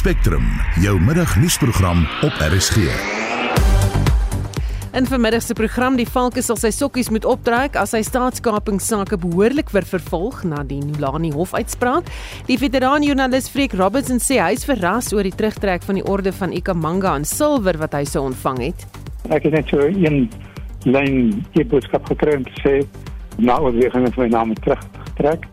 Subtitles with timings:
[0.00, 0.46] Spectrum,
[0.80, 2.76] jou middagnuusprogram op RSG.
[4.96, 9.68] In vermiddag se program die Valke sal sy sokkies moet optrek as hy staatskapingsake behoorlik
[9.74, 12.08] vir vervolg na die Nulani hofuitspraak.
[12.48, 16.32] Die veteraan joernalis Freek Robertson sê hy is verras oor die terugtrek van die orde
[16.32, 18.88] van Ikamanga aan silwer wat hy sou ontvang het.
[19.28, 20.30] Ek het net so een
[20.88, 22.76] lyn e-boodskap gekry om te sê
[23.36, 25.50] na oorweging van my naam terug te trek.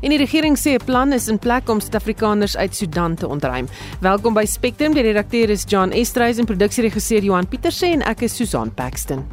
[0.00, 3.68] En die regering sê 'n plan is in plek om Suid-Afrikaners uit Sudan te ontruim.
[4.00, 4.94] Welkom by Spectrum.
[4.94, 9.24] Die redakteur is John Estreys en produksieregisseur Johan Pieterse en ek is Susan Paxton.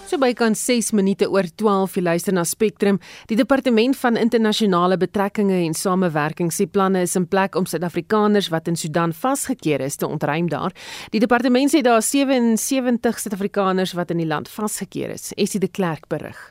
[0.09, 2.97] So by kan 6 minute oor 12 jy luister na Spectrum.
[3.29, 8.71] Die departement van internasionale betrekkinge en samewerking sê planne is in plek om Suid-Afrikaners wat
[8.71, 10.73] in Sudan vasgekeer is te ontruim daar.
[11.13, 15.29] Die departement sê daar is 77 Suid-Afrikaners wat in die land vasgekeer is.
[15.37, 16.41] Essie de Klerk berig.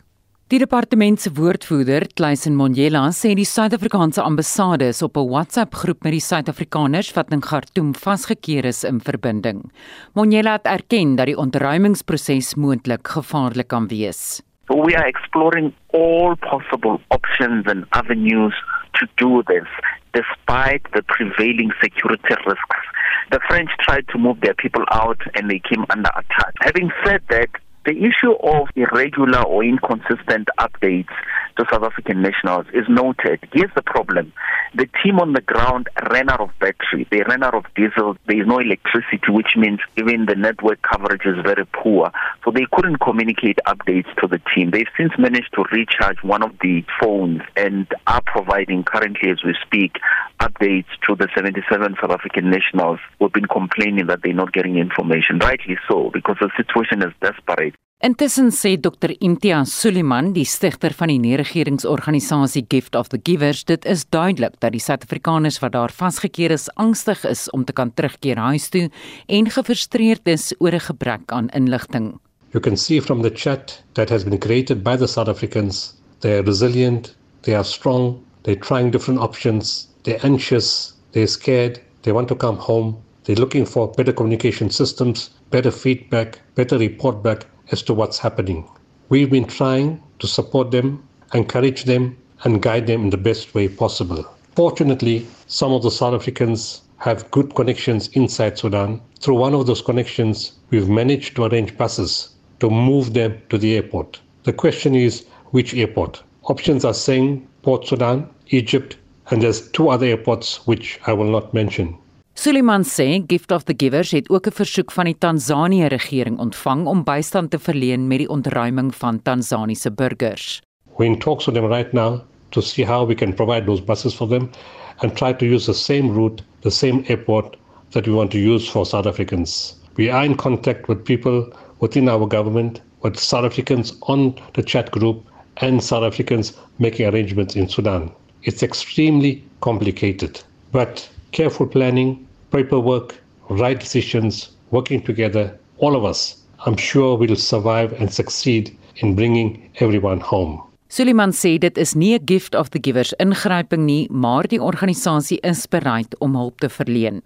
[0.49, 6.13] Die departement se woordvoerder, Kleisen Monjela, sê die Suid-Afrikaanse ambassade is op 'n WhatsApp-groep met
[6.17, 9.71] die Suid-Afrikaners wat in Khartoum vasgekeer is in verbinding.
[10.15, 14.41] Monjela het erken dat die ontruimingsproses moontlik gevaarlik kan wees.
[14.69, 18.55] We are exploring all possible options and avenues
[18.93, 19.69] to do this
[20.13, 22.81] despite the prevailing security risks.
[23.29, 26.53] The French tried to move their people out and they came under attack.
[26.65, 27.51] Having said that,
[27.89, 31.09] The issue of irregular or inconsistent updates
[31.57, 33.41] to South African nationals is noted.
[33.51, 34.31] Here's the problem.
[34.75, 37.09] The team on the ground ran out of battery.
[37.11, 38.19] They ran out of diesel.
[38.27, 42.13] There is no electricity, which means even the network coverage is very poor.
[42.45, 44.71] So they couldn't communicate updates to the team.
[44.71, 49.57] They've since managed to recharge one of the phones and are providing currently as we
[49.65, 49.97] speak
[50.41, 55.39] updates to the 77 South African nationals who've been complaining that they're not getting information.
[55.39, 57.78] Rightly so, because the situation is desperate.
[58.01, 63.83] Intussen sê Dr Imtiaz Suliman, die stigter van die nie-regeringsorganisasie Gift of the Givers, dit
[63.91, 68.39] is duidelik dat die Suid-Afrikaners wat daar vasgekeer is, angstig is om te kan terugkeer
[68.39, 68.85] huis toe
[69.27, 72.21] en gefrustreerd is oor 'n gebrek aan inligting.
[72.55, 76.39] You can see from the chat that has been created by the South Africans, they
[76.39, 82.29] are resilient, they are strong, they're trying different options, they're anxious, they're scared, they want
[82.29, 82.95] to come home,
[83.25, 88.69] they're looking for better communication systems, better feedback, better report back as to what's happening.
[89.09, 91.03] We've been trying to support them,
[91.35, 94.25] encourage them, and guide them in the best way possible.
[94.55, 99.01] Fortunately, some of the South Africans have good connections inside Sudan.
[99.21, 103.77] Through one of those connections, we've managed to arrange buses to move them to the
[103.77, 104.21] airport.
[104.45, 106.23] The question is which airport?
[106.45, 108.97] Options are saying Port Sudan, Egypt,
[109.31, 111.97] and there's two other airports which I will not mention.
[112.39, 116.87] Suliman sê Gift of the Givers het ook 'n versoek van die Tansanië regering ontvang
[116.87, 120.63] om bystand te verleen met die ontruiming van Tansaniese burgers.
[120.97, 122.21] We in talks with them right now
[122.51, 124.51] to see how we can provide those buses for them
[124.99, 127.57] and try to use the same route, the same airport
[127.91, 129.75] that we want to use for South Africans.
[129.97, 134.91] We are in contact with people within our government, with South Africans on the chat
[134.91, 135.17] group
[135.57, 138.11] and South Africans making arrangements in Sudan.
[138.43, 140.41] It's extremely complicated,
[140.71, 143.15] but careful planning paperwork,
[143.49, 146.37] right decisions, working together, all of us,
[146.67, 150.63] I'm sure we'll survive and succeed in bringing everyone home.
[150.89, 155.39] Suliman sê dit is nie 'n gift of the givers ingryping nie, maar die organisasie
[155.43, 157.23] is bereid om hulp te verleen.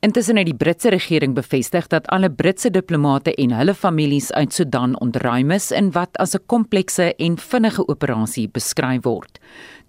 [0.00, 5.00] Intussen het die Britse regering bevestig dat alle Britse diplomate en hulle families uit Sudan
[5.00, 9.38] ontruim is in wat as 'n komplekse en vinnige operasie beskryf word.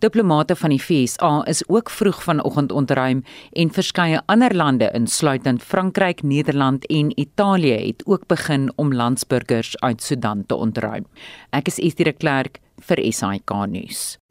[0.04, 3.22] Diplomate van die FSA is ook vroeg vanoggend ontruim
[3.52, 10.04] en verskeie ander lande insluitend Frankryk, Nederland en Italië het ook begin om landsburgers uit
[10.04, 11.08] Sudan te ontruim.
[11.56, 14.23] Ek is Estie de Klerk vir SAK nuus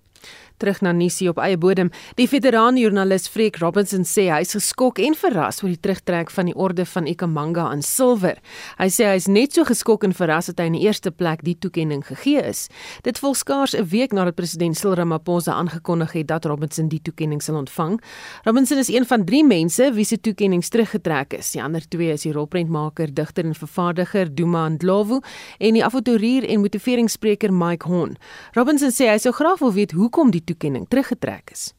[0.62, 1.90] terug na Nisie op eie bodem.
[2.18, 6.54] Die veteran-joernalis Freek Robinson sê hy is geskok en verras oor die terugtrek van die
[6.54, 8.38] orde van Ikamanga aan silwer.
[8.78, 11.42] Hy sê hy is net so geskok en verras dat hy in die eerste plek
[11.46, 12.68] die toekenning gegee is.
[13.02, 17.42] Dit volg skaars 'n week nadat president Cyril Ramaphosa aangekondig het dat Robinson die toekenning
[17.42, 18.00] sal ontvang.
[18.44, 21.50] Robinson is een van 3 mense wie se toekennings teruggetrek is.
[21.52, 25.20] Die ander twee is die rolprentmaker, digter en vervaardiger Duma Ndlovu
[25.58, 28.16] en die avonturier en motiveringsspreker Mike Horn.
[28.52, 31.72] Robinson sê hy sou graag wil weet hoekom die toekenning teruggetrek is.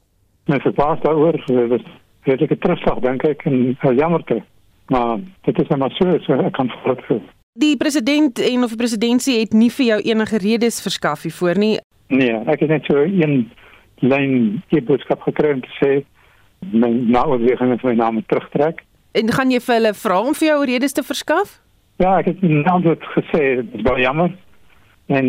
[0.52, 1.78] My verbaas daaroor, dit
[2.26, 4.42] is ek terugslag dink ek en jammerte.
[4.92, 7.24] Maar dit is maar so, so ek kan voortgaan.
[7.54, 11.76] Die president en of die presidentsie het nie vir jou enige redes verskaf hiervoor nie.
[12.10, 13.46] Nee, ek het net so een
[14.02, 15.92] lyn e-boodskap gekry om te sê
[16.74, 18.82] my nou weer gaan my naam terugtrek.
[19.14, 21.60] En gaan jy vir hulle vra om vir jou redes te verskaf?
[22.02, 24.34] Ja, ek het net antwoord gesê, dit is baie jammer.
[25.14, 25.28] En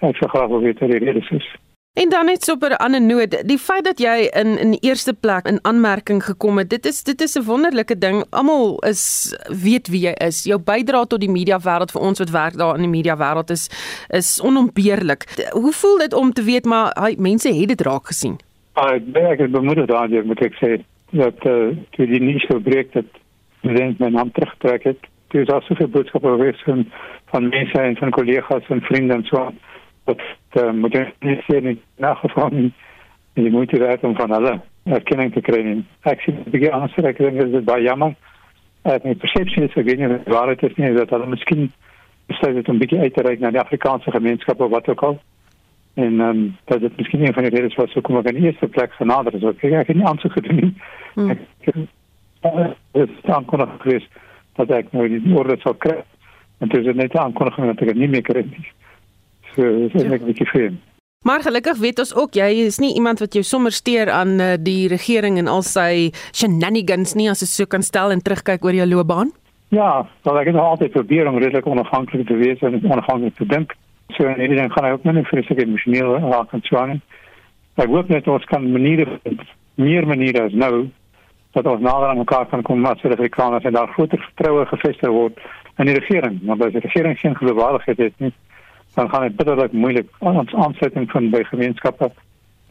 [0.00, 1.48] ek sou graag wil weet wat die redes is.
[1.98, 5.46] En dan net so 'n ander noot, die feit dat jy in in eerste plek
[5.46, 8.24] in aanmerking gekom het, dit is dit is 'n wonderlike ding.
[8.30, 9.34] Almal is
[9.64, 10.44] weet wie jy is.
[10.44, 13.50] Jou bydrae tot die media wêreld vir ons wat werk daar in die media wêreld
[13.50, 13.70] is
[14.08, 15.48] is onontbeerlik.
[15.50, 18.36] Hoe voel dit om te weet maar hy mense het dit raak gesien?
[18.72, 22.60] Ah, ek dink ek bemoedig daardie moet ek sê dat eh uh, die nie so
[22.60, 23.10] breek dat
[23.60, 25.00] president my naam terugtrek het.
[25.28, 26.86] Dit is also 'n boodskap geweest van
[27.24, 29.50] van mense en van kollegas en vriende en so
[30.04, 30.20] dat
[30.56, 32.72] uh, moet jy nie sê nie nagevraag nie
[33.34, 34.54] en jy moet dit om van hulle
[34.84, 38.14] erkenning te kry en ek sien die begin aanspreek ek dink dit is baie jammer.
[38.88, 41.68] Ek my persepsie is ek weet nie waar dit is nie dat hulle miskien
[42.28, 45.20] besluit het om bietjie uit te reik na die Afrikaanse gemeenskap of wat ook al.
[45.98, 48.68] En um, dat dit miskien een van die redes was hoekom ek in die eerste
[48.68, 49.44] plek genader is.
[49.44, 50.74] Ook ek het nie aansoek gedoen nie
[51.14, 51.30] hmm.
[51.30, 51.86] ek het
[52.92, 54.10] het aankondig geweest
[54.58, 55.96] dat ek nou die orde sal kry
[56.58, 58.44] en dit is net aankondiging dat ek nie meer kry
[59.58, 60.08] nie so dis ja.
[60.08, 60.80] net 'n bietjie vreemd.
[61.26, 64.54] Maar gelukkig weet ons ook jy is nie iemand wat jou sommer steur aan uh,
[64.60, 68.74] die regering en al sy shenanigans nie as jy so kan stel en terugkyk oor
[68.74, 69.32] jou loopbaan.
[69.68, 73.74] Ja, wel ek het altyd probeer om redelik onafhanklik te wees en onafhanklik te dink.
[74.16, 77.02] So en hierdie ding gaan ek ook vir seker emosioneel raak en so aan.
[77.76, 79.20] Ek hoop net ons kan maniere
[79.74, 80.88] meer maniere as nou
[81.52, 85.38] dat ons nader aan mekaar kan kom as Suid-Afrikaners en daar groter vertroue gevestig word
[85.78, 88.32] in die regering, want as die regering geen geloofwaardigheid het nie,
[88.98, 92.10] dan gaan dit bitterlik moeilik ons aansluiting van by gemeenskappe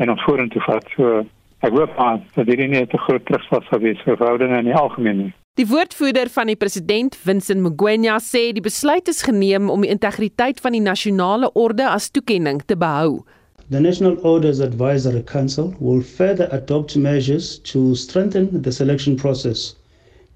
[0.03, 0.87] en ons vorentoe vat.
[0.97, 1.21] So
[1.65, 4.75] ek hoop aan dat hierdie nie te groot terugslag sal wees vir verhoudinge in die
[4.75, 5.31] algemeen nie.
[5.57, 10.59] Die woordvoerder van die president, Vincent Mugwenya, sê die besluit is geneem om die integriteit
[10.61, 13.23] van die nasionale orde as toekenning te behou.
[13.71, 19.73] The National Orders Advisory Council will further adopt measures to strengthen the selection process.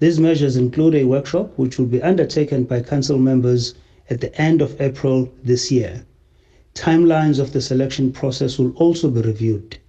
[0.00, 3.74] These measures include a workshop which will be undertaken by council members
[4.12, 6.04] at the end of April this year.
[6.74, 9.80] Timelines of the selection process will also be reviewed.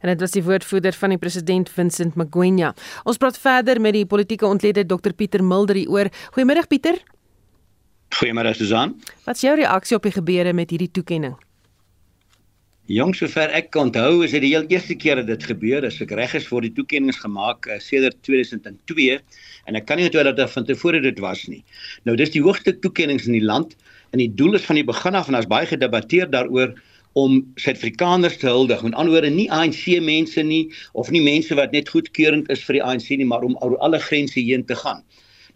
[0.00, 2.74] En dit was die woordvoerder van die president Vincent Magwenya.
[3.04, 6.08] Ons praat verder met die politieke ontleder Dr Pieter Mulder hieroor.
[6.36, 6.96] Goeiemôre Pieter.
[8.20, 8.96] Goeiemôre Susan.
[9.26, 11.36] Wat is jou reaksie op die gebeure met hierdie toekenning?
[12.88, 15.98] Jong sover ek onthou is dit die heel eerste keer dat dit gebeur is.
[16.00, 19.18] Ek reg is vir die toekenninge gemaak uh, sedert 2002
[19.68, 21.60] en ek kan nie onthou dat dit van tevore dit was nie.
[22.08, 23.76] Nou dis die hoogste toekenninge in die land
[24.16, 26.72] en die doel is van die begin af en daar's baie gedebatteer daaroor
[27.20, 28.80] om Suid-Afrikaners te huldig.
[28.80, 30.64] Met ander woorde nie ANC mense nie
[30.96, 34.00] of nie mense wat net goedkeurend is vir die ANC nie, maar om oor alle
[34.00, 35.04] grense heen te gaan.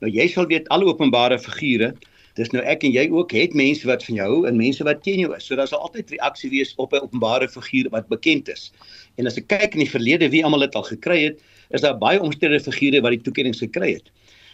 [0.04, 1.94] Nou jy sal weet alle openbare figure
[2.38, 5.02] Dis nou ek en jy ook het mense wat van jou hou en mense wat
[5.04, 5.44] teen jou is.
[5.44, 8.72] So daar sal altyd reaksie wees op 'n openbare figuur wat bekend is.
[9.18, 11.38] En as ek kyk in die verlede wie almal dit al gekry het,
[11.70, 14.08] is daar baie omstrede figure wat die toekenning gekry het.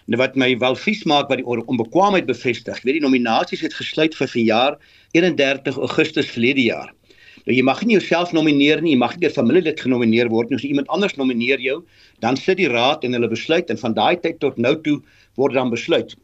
[0.09, 2.83] En wat my wel vies maak wat die onbekwaamheid bevestig.
[2.83, 4.79] Weet die nominasies het gesluit vir vanjaar
[5.13, 6.93] 31 Augustus verlede jaar.
[7.47, 10.57] Nou jy mag nie jouself nomineer nie, jy mag nie deur familielid genomineer word nie.
[10.57, 11.85] As iemand anders nomineer jou,
[12.21, 14.99] dan sit die raad en hulle besluit en van daai tyd tot nou toe
[15.37, 16.17] word dan besluit.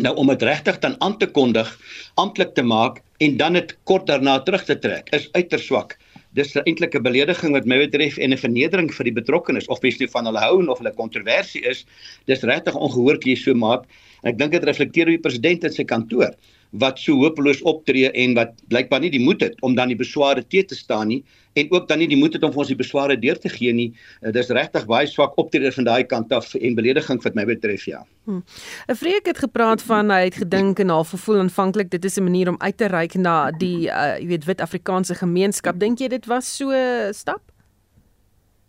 [0.00, 1.68] Nou om dit regtig dan aan te kondig,
[2.16, 5.98] amptelik te maak en dan dit kort daarna terug te trek, is uiters swak.
[6.32, 10.08] Dis eintlik 'n belediging wat my betref en 'n vernedering vir die betrokkenes of wie
[10.08, 11.84] van hulle hou of hulle kontroversie is.
[12.24, 13.84] Dis regtig ongehoord jy so maak.
[14.22, 16.32] En ek dink dit reflekteer hoe die president in sy kantoor
[16.72, 20.42] wat so hopeloos optree en wat blykbaar nie die moed het om dan die besware
[20.42, 21.22] te te staan nie
[21.52, 23.72] en ook dan nie die moed het om vir ons die besware deur te gee
[23.76, 23.88] nie.
[24.20, 27.86] Uh, dis regtig baie swak optrede van daai kant af en belediging wat my betref
[27.86, 28.04] ja.
[28.26, 28.42] 'n
[28.86, 28.94] hm.
[28.94, 32.48] Vreek het gepraat van hy het gedink en half gevoel aanvanklik dit is 'n manier
[32.48, 35.78] om uit te reik na die uh, jy weet wit Afrikaanse gemeenskap.
[35.78, 36.72] Dink jy dit was so
[37.12, 37.42] stap?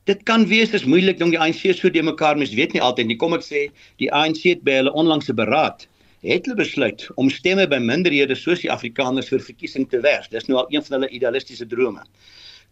[0.04, 3.08] Dit kan wees dis moeilik ding die ANC so de mekaar mens weet nie altyd
[3.08, 3.16] nie.
[3.16, 5.88] Kom ek sê die ANC het by hulle onlangse beraad
[6.24, 10.30] het hulle besluit om stemme by minderhede soos die Afrikaners vir verkiesing te werf.
[10.32, 12.04] Dis nou al een van hulle idealistiese drome.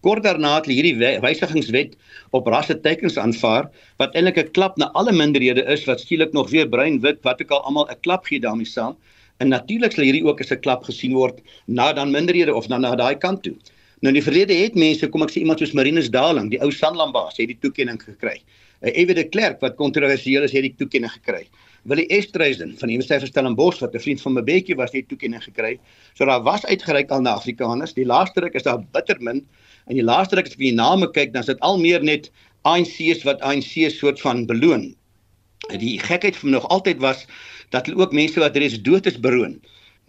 [0.01, 1.91] Kort daarna het hulle hierdie wysigingswet
[2.37, 3.67] op rasse tekens aanvaar
[4.01, 7.41] wat eintlik 'n klap na alle minderhede is wat skielik nog weer bruin wit wat
[7.41, 8.97] ook al almal 'n klap gee daarmee saam.
[9.37, 12.77] En natuurlik sal hierdie ook as 'n klap gesien word na dan minderhede of na
[12.77, 13.55] na daai kant toe.
[14.01, 16.71] Nou in die verlede het mense, kom ek sê iemand soos Marinus Daling, die ou
[16.71, 18.41] Sanlambaas, het die toekenning gekry.
[18.81, 21.45] Ewe de Klerk wat kontroversieel is, het die toekenning gekry.
[21.89, 25.43] Willie Estreisen van die Universiteit van Stellenbosch wat 'n vriend van Mbeki was, het toekenning
[25.43, 25.79] gekry.
[26.13, 27.93] So daar was uitgereik al na Afrikaners.
[27.93, 29.47] Die laaste ruk is daar bitter min
[29.85, 32.31] en die laaste ruk as ek die name kyk, dan is dit al meer net
[32.61, 34.95] ANC's wat ANC soort van beloon.
[35.77, 37.25] Die gekheid van nog altyd was
[37.69, 39.61] dat hulle ook mense wat reeds dood is beroon.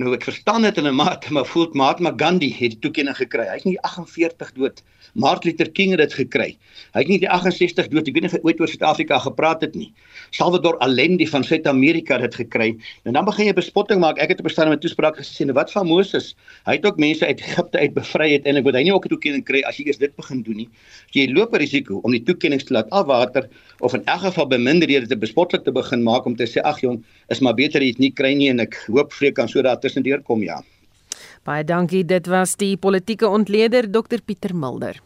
[0.02, 3.46] Nou ek verstaan dit in 'n mate, maar voel Mahatma Gandhi het die toekenning gekry.
[3.52, 4.82] Hy's nie 48 dood
[5.14, 6.46] Martin Luther King het dit gekry.
[6.94, 9.64] Hy het nie die 68 dood, ek weet nie of hy ooit oor Suid-Afrika gepraat
[9.64, 9.90] het nie.
[10.32, 12.68] Salvador Allende van Suid-Amerika het dit gekry.
[13.04, 14.20] En dan begin jy bespotting maak.
[14.22, 16.34] Ek het op 'n stadium 'n toespraak "Nou wat van Moses?
[16.64, 19.04] Hy het ook mense uit Egipte uit bevry het en ek wou hy nie ook
[19.04, 20.68] 'n toekenning kry as jy eers dit begin doen nie.
[21.12, 23.48] So jy loop 'n risiko om die toekenning te laat afwater
[23.80, 27.04] of in elk geval beminderhede te bespotlik te begin maak om te sê, "Ag jong,
[27.28, 29.80] is maar beter jy dit nie kry nie en ek hoop vreek kan so daar
[29.92, 30.62] tussendeur kom ja."
[31.44, 32.04] Baie dankie.
[32.04, 35.00] Dit was die politieke ontleder Dr Pieter Mulder.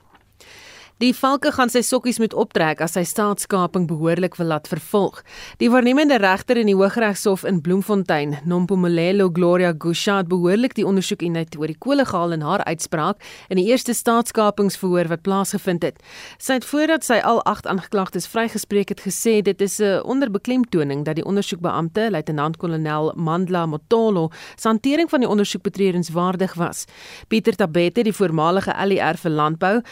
[0.97, 5.19] Die valke gaan sy sokkies moet optrek as sy staatskaping behoorlik wil laat vervolg.
[5.61, 11.21] Die waarnemende regter in die Hooggeregshof in Bloemfontein, Nompomolelo Gloria Gusha, het behoorlik die ondersoek
[11.26, 13.21] en het oor die kole gehaal in haar uitspraak
[13.53, 16.00] in die eerste staatskapingsverhoor wat plaasgevind het.
[16.41, 21.21] Sy het voordat sy al 8 aangeklagtes vrygespreek het gesê dit is 'n onderbeklemtoning dat
[21.21, 26.87] die ondersoekbeampte, luitenant-kolonel Mandla Motolo, se hantering van die ondersoek betreurenswaardig was.
[27.29, 29.83] Pieter Tabete, die voormalige LER vir landbou,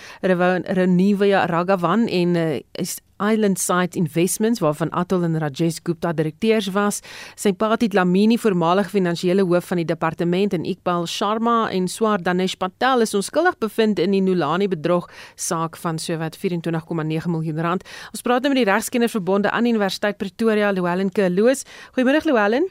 [0.95, 2.59] Nivea Ragavan en uh,
[3.33, 7.01] Island Site Investments waarvan Atul en Rajesh Gupta direkteurs was.
[7.35, 12.57] Sy Pati Dlamini, voormalige finansiële hoof van die departement en Iqbal Sharma en Swar Danesh
[12.59, 17.85] Patel is onskuldig bevind in die Nulani bedrog saak van sowat 24,9 miljoen rand.
[18.13, 21.65] Ons praat nou met die regskenners verbonde aan Universiteit Pretoria, Llewellyn Kloos.
[21.95, 22.67] Goeiemôre Llewellyn.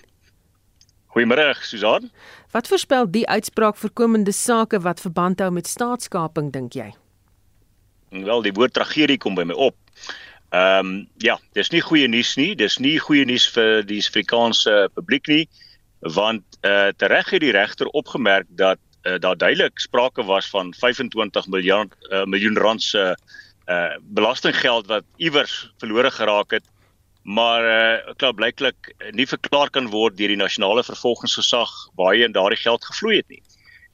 [1.14, 2.10] Goeiemôre Susan.
[2.52, 6.92] Wat voorspel die uitspraak vir komende sake wat verband hou met staatskaping dink jy?
[8.22, 9.76] Wel die woord tragedie kom by my op.
[10.54, 12.56] Ehm um, ja, dis nie goeie nuus nie.
[12.56, 15.48] Dis nie goeie nuus vir die Suid-Afrikaanse publiek nie
[16.04, 20.74] want eh uh, tereg het die regter opgemerk dat uh, daar duidelik sprake was van
[20.74, 23.18] 25 miljard uh, miljoen rand se
[23.66, 26.64] eh uh, belastinggeld wat iewers verlore geraak het
[27.22, 32.60] maar eh uh, klaar blyklik nie verklaar kan word deur die nasionale vervolgingsgesag waarheen daardie
[32.60, 33.44] geld gevloei het nie.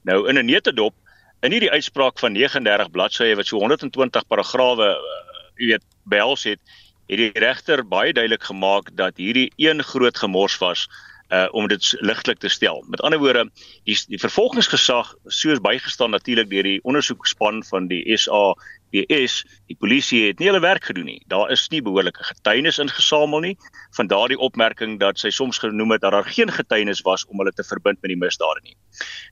[0.02, 0.94] Nou in 'n netedop
[1.40, 5.20] in hierdie uitspraak van 39 bladsye wat so 120 paragrawe uh,
[5.60, 6.60] weet behels het,
[7.08, 10.88] het die regter baie duidelik gemaak dat hierdie een groot gemors was
[11.30, 12.84] uh om dit ligtelik te stel.
[12.90, 13.44] Met ander woorde,
[13.86, 18.56] die die vervolgingsgesag soos bygestaan natuurlik deur die ondersoekspan van die SA
[18.90, 21.20] PS, die polisie het nie hulle werk gedoen nie.
[21.30, 23.56] Daar is nie behoorlike getuienis ingesamel nie.
[23.96, 27.54] Van daardie opmerking dat sy soms genoem het dat daar geen getuienis was om hulle
[27.54, 28.76] te verbind met die misdade nie.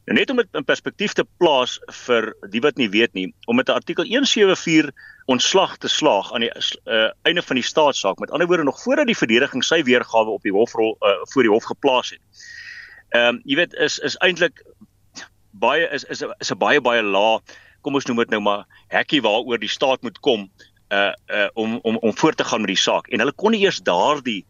[0.07, 3.57] Nou net om dit in perspektief te plaas vir die wat nie weet nie, om
[3.57, 4.95] met 'n artikel 174
[5.29, 6.53] ontslag te slaag aan die
[6.88, 8.19] uh, einde van die staatssaak.
[8.19, 11.53] Met ander woorde nog voordat die verdediging sy weergawe op die hofrol uh, voor die
[11.53, 12.23] hof geplaas het.
[13.09, 14.65] Ehm um, jy weet is is eintlik
[15.50, 16.23] baie is is
[16.53, 17.41] 'n baie baie lae
[17.83, 20.49] kom ons noem dit nou maar hekkie waaroor die staat moet kom
[20.93, 23.65] uh uh om om om voort te gaan met die saak en hulle kon nie
[23.65, 24.45] eers daardie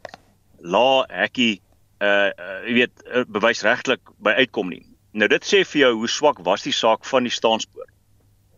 [0.60, 1.60] la hekkie
[2.02, 4.84] uh uh jy weet uh, bewysregtelik by uitkom nie.
[5.12, 7.90] Nou dit sê vir jou hoe swak was die saak van die staanspoort.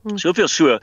[0.05, 0.19] Hmm.
[0.19, 0.79] Soveel so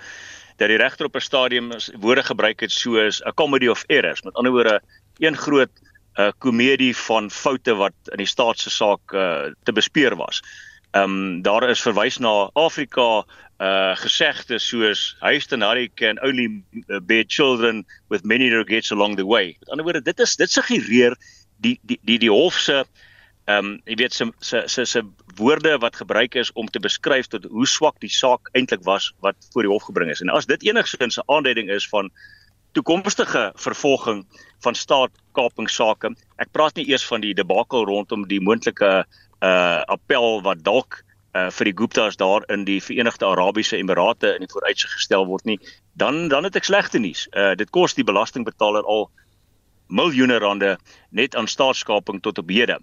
[0.57, 4.23] dat die regter op 'n stadium woorde gebruik het soos a comedy of errors.
[4.23, 4.81] Met ander woorde,
[5.17, 5.69] een groot
[6.17, 10.41] uh komedie van foute wat in die staat se saak uh te bespeer was.
[10.91, 13.25] Ehm um, daar is verwys na Afrika
[13.57, 19.25] uh gesegde soos Houston Harry can only uh, bear children with many regrets along the
[19.25, 19.55] way.
[19.59, 21.17] Met ander woorde, dit is dit suggereer
[21.57, 22.83] die die die die hof se
[23.47, 25.01] ehm um, jy weet se se se se
[25.39, 29.35] woorde wat gebruik is om te beskryf tot hoe swak die saak eintlik was wat
[29.53, 30.21] voor die hof gebring is.
[30.21, 32.11] En as dit enigsins 'n aanduiding is van
[32.71, 34.25] toekomstige vervolging
[34.59, 36.13] van staatkapingsake.
[36.37, 39.05] Ek praat nie eers van die debakel rondom die moontlike
[39.41, 41.03] uh appel wat dalk
[41.37, 45.45] uh vir die Gupta's daar in die Verenigde Arabiese Emirate in die vooruitsig gestel word
[45.45, 45.59] nie,
[45.93, 47.27] dan dan het ek slegte nuus.
[47.33, 49.09] Uh dit kos die belastingbetaler al
[49.87, 50.77] miljoene rande
[51.09, 52.79] net aan staatskaping tot op hede.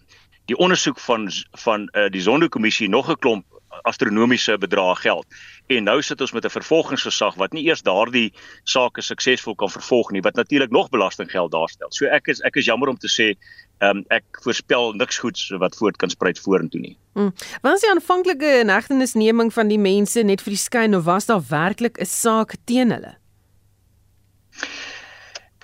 [0.47, 1.29] Die ondersoek van
[1.65, 3.45] van uh, die Zondo-kommissie nog 'n klomp
[3.83, 5.27] astronomiese bedrae geld.
[5.67, 8.33] En nou sit ons met 'n vervolgingsgesag wat nie eers daardie
[8.65, 11.91] sake suksesvol kan vervolg nie, wat natuurlik nog belastinggeld daarstel.
[11.91, 13.39] So ek is ek is jammer om te sê,
[13.83, 16.97] ehm um, ek voorspel niks goeds wat voort kan spruit vorentoe nie.
[17.14, 17.33] Hmm.
[17.62, 21.99] Was die aanvanklike inhegtenisneming van die mense net vir die skyn of was daar werklik
[22.00, 23.16] 'n saak teen hulle?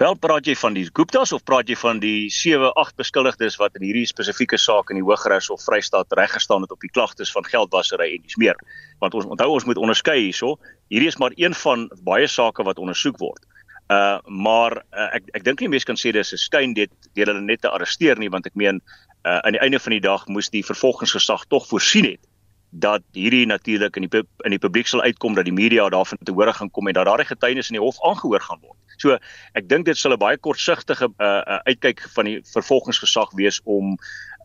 [0.00, 3.74] Wel praat jy van die Guptas of praat jy van die 7, 8 beskuldigdes wat
[3.76, 7.44] in hierdie spesifieke saak in die Hooggeregs of Vrystaat reggestaan het op die klagtes van
[7.44, 8.56] geldwasery en dis meer.
[9.04, 10.56] Want ons onthou ons moet onderskei hierso.
[10.88, 13.44] Hierdie is maar een van baie sake wat ondersoek word.
[13.90, 17.32] Uh maar uh, ek ek dink nie mense kan sê dis 'n skyn dit deur
[17.32, 18.78] hulle net te arresteer nie want ek meen
[19.26, 22.22] uh aan die einde van die dag moes die vervolgingsgesag tog voorsien het
[22.70, 26.32] dat hierdie natuurlik in die in die publiek sal uitkom dat die media daarvan te
[26.32, 28.78] hore gaan kom en dat daardie getuienis in die hof aangehoor gaan word.
[29.00, 29.18] So
[29.58, 33.96] ek dink dit sal 'n baie kortsigtige uh, uh, uitkyk van die vervolgingsgesag wees om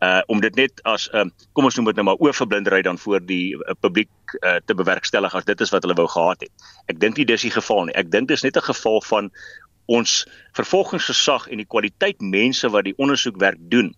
[0.04, 2.98] uh om dit net as 'n uh, kom ons noem dit nou maar oorverblindery dan
[2.98, 4.10] voor die uh, publiek
[4.40, 6.52] uh, te bewerkstellig as dit is wat hulle wou gehad het.
[6.86, 7.94] Ek dink nie dis die geval nie.
[7.94, 9.30] Ek dink dis net 'n geval van
[9.86, 13.94] ons vervolgingsgesag en die kwaliteit mense wat die ondersoekwerk doen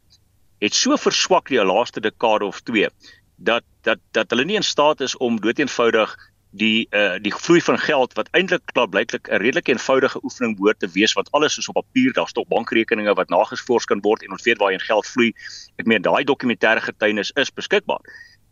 [0.61, 2.89] het so verswak die laaste dekade of 2
[3.37, 6.17] dat dat dat hulle nie in staat is om doeteenvoudig
[6.59, 10.89] die uh die vloei van geld wat eintlik klaarblyklik 'n redelike eenvoudige oefening behoort te
[10.95, 14.43] wees want alles is op papier daar's tog bankrekeninge wat nagesvoors kan word en ons
[14.43, 15.33] weet waarheen geld vloei.
[15.77, 18.03] Ek meen daai dokumentêre getuienis is beskikbaar.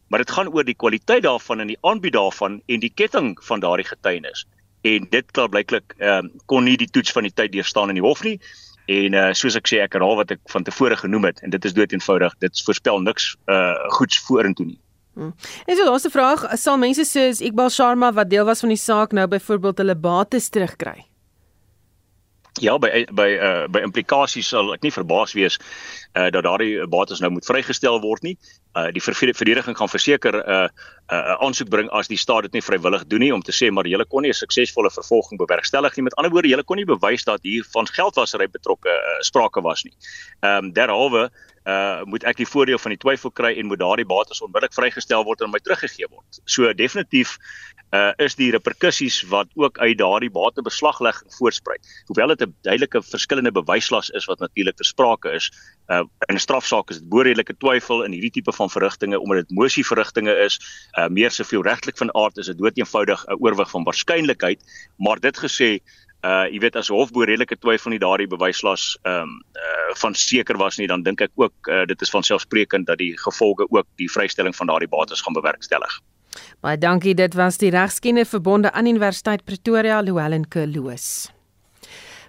[0.08, 3.60] Maar dit gaan oor die kwaliteit daarvan en die aanbied daarvan en die ketting van
[3.60, 4.46] daardie getuienis.
[4.82, 8.06] En dit klaarblyklik ehm uh, kon nie die toets van die tyd deurstaan in die
[8.08, 8.40] hof nie.
[8.86, 11.64] En uh soos ek sê ek herhaal wat ek van tevore genoem het en dit
[11.64, 12.38] is dood eenvoudig.
[12.38, 14.80] Dit voorspel niks uh goeds vorentoe nie
[15.16, 15.32] Hmm.
[15.64, 19.14] En so laaste vraag, sal mense soos Iqbal Sharma wat deel was van die saak
[19.16, 21.06] nou byvoorbeeld hulle bates terugkry?
[22.60, 25.58] Ja, by by uh by implikasies sal ek nie verbaas wees
[26.16, 28.36] uh dat daardie bates nou moet vrygestel word nie.
[28.76, 32.52] Uh die verdediging gaan verseker 'n uh, 'n uh, aansoek bring as die staat dit
[32.52, 35.96] nie vrywillig doen nie om te sê maar julle kon nie 'n suksesvolle vervolging bewerkstellig
[35.96, 36.04] nie.
[36.04, 39.84] Met ander woorde, julle kon nie bewys dat hier van geldwasery betrokke uh, sprake was
[39.84, 39.92] nie.
[40.40, 41.30] Ehm um, derhalwe
[41.66, 45.24] uh moet ek die voordeel van die twyfel kry en moet daardie bates onmiddellik vrygestel
[45.26, 46.38] word en my teruggegee word.
[46.46, 47.34] So definitief
[47.94, 51.82] uh is die reperkusies wat ook uit daardie batebeslaglegging voorspruit.
[52.06, 55.50] Hoewel dit 'n duidelike verskillende bewyslas is wat natuurlik ter sprake is,
[55.90, 59.58] uh in 'n strafsaak is dit boorredelike twyfel in hierdie tipe van verrigtinge omdat dit
[59.58, 60.60] mosieverrigtinge is,
[60.98, 64.62] uh meer soveel regtelik van aard is dit doeteenvoudig 'n oorwig van waarskynlikheid,
[64.98, 65.80] maar dit gesê
[66.26, 70.14] uh jy weet as hof bo redelike twyfel nie daardie bewyslas ehm um, uh van
[70.14, 73.66] seker was nie dan dink ek ook uh, dit is van selfsprekend dat die gevolge
[73.70, 76.00] ook die vrystelling van daardie bates gaan bewerkstellig.
[76.60, 81.35] Baie dankie dit was die regskenne verbonde aan Universiteit Pretoria Louwelen Kloos.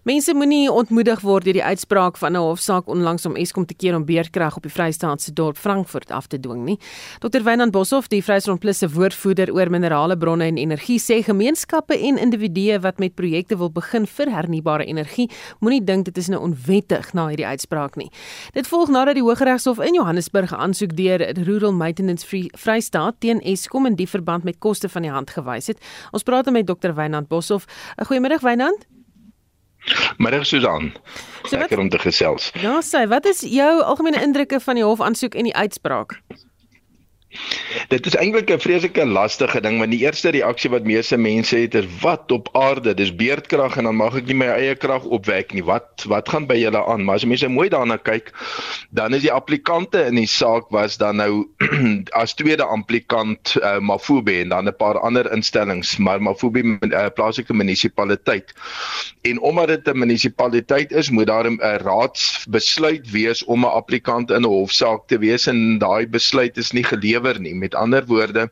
[0.08, 3.96] Mense moenie ontmoedig word deur die uitspraak van 'n hofsaak onlangs om Eskom te keer
[3.96, 6.80] om beerdkrag op die Vrystaatse dorp Frankfurt af te dwing nie.
[7.20, 12.00] Dr Wynand Boshoff, die Vrystaat Plus se woordvoerder oor minerale bronne en energie, sê gemeenskappe
[12.00, 16.42] en individue wat met projekte wil begin vir hernubare energie, moenie dink dit is nou
[16.42, 18.10] onwettig na hierdie uitspraak nie.
[18.54, 23.42] Dit volg nadat die Hooggeregshof in Johannesburg 'n aansoek deur Rural Maintenance Free Vrystaat teen
[23.42, 25.78] Eskom in die verband met koste van die hand gewys het.
[26.12, 27.66] Ons praat met Dr Wynand Boshoff.
[27.98, 28.97] Goeiemiddag Wynand.
[30.18, 30.92] Middag Susan.
[31.46, 32.52] So Lekker om te gesels.
[32.60, 36.20] Ja, sê, wat is jou algemene indrukke van die hofaansoek en die uitspraak?
[37.88, 41.76] Dit is eintlik 'n vreeslike lastige ding want die eerste reaksie wat meeste mense het
[41.76, 42.94] is wat op aarde?
[42.94, 45.64] Dis beerdkrag en dan mag ek nie my eie krag opwek nie.
[45.64, 47.04] Wat wat gaan by julle aan?
[47.04, 48.32] Maar as mense mooi daarna kyk
[48.90, 51.48] dan is die applikante in die saak was dan nou
[52.22, 57.54] as tweede applikant uh, Mafube en dan 'n paar ander instellings maar Mafube uh, plaaslike
[57.54, 58.54] munisipaliteit.
[59.22, 64.42] En omdat dit 'n munisipaliteit is moet daar 'n raadsbesluit wees om 'n applikant in
[64.42, 67.56] 'n hofsaak te wees en daai besluit is nie gelewer gelewer nie.
[67.56, 68.50] Met ander woorde,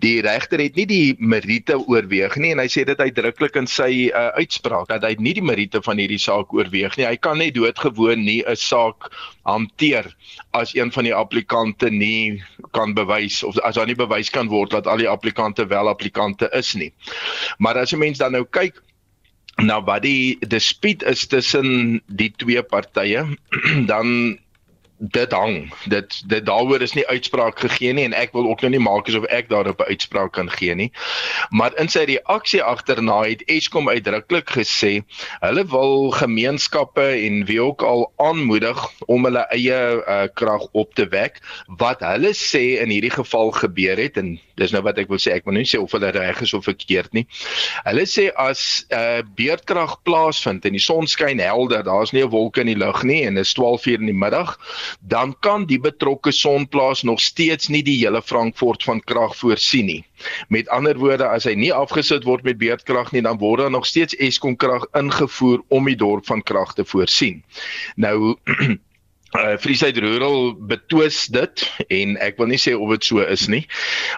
[0.00, 4.08] die regter het nie die meriete oorweeg nie en hy sê dit uitdruklik in sy
[4.10, 7.06] uh, uitspraak dat hy nie die meriete van hierdie saak oorweeg nie.
[7.06, 9.10] Hy kan net doodgewoon nie 'n saak
[9.44, 10.06] hanteer
[10.52, 12.42] as een van die applikante nie
[12.72, 16.50] kan bewys of as daar nie bewys kan word dat al die applikante wel applikante
[16.52, 16.92] is nie.
[17.58, 18.82] Maar as 'n mens dan nou kyk
[19.56, 23.24] Nou wat die dispuut is tussen die twee partye
[23.92, 24.36] dan
[24.98, 25.72] dit hang.
[25.84, 29.08] Dit dit daaroor is nie uitspraak gegee nie en ek wil ook nou nie maak
[29.08, 30.90] asof ek daarop 'n uitspraak kan gee nie.
[31.50, 35.04] Maar in sy reaksie agterna het Eskom uitdruklik gesê
[35.40, 41.08] hulle wil gemeenskappe en wie ook al aanmoedig om hulle eie uh, krag op te
[41.08, 45.20] wek wat hulle sê in hierdie geval gebeur het en dis nou wat ek wil
[45.20, 47.26] sê ek wil nie sê of hulle reg is of verkeerd nie.
[47.84, 52.30] Hulle sê as 'n uh, beerdkrag plaasvind en die son skyn helder, daar's nie 'n
[52.30, 54.56] wolk in die lug nie en dit is 12 uur in die middag
[55.00, 60.02] dan kan die betrokke sonplaas nog steeds nie die hele Frankfurt van krag voorsien nie.
[60.48, 63.86] Met ander woorde, as hy nie afgesit word met beurtkrag nie, dan word daar nog
[63.86, 67.42] steeds Eskom krag ingevoer om die dorp van krag te voorsien.
[67.96, 68.36] Nou
[69.34, 73.64] Uh, Friesheid Rural betwis dit en ek wil nie sê of dit so is nie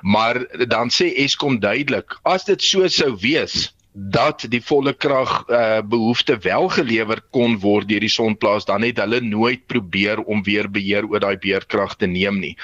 [0.04, 5.80] maar dan sê Eskom duidelik as dit so sou wees dat die volle krag uh,
[5.82, 10.68] behoefte wel gelewer kon word deur die sonplaas dan het hulle nooit probeer om weer
[10.70, 12.54] beheer oor daai beerkrag te neem nie.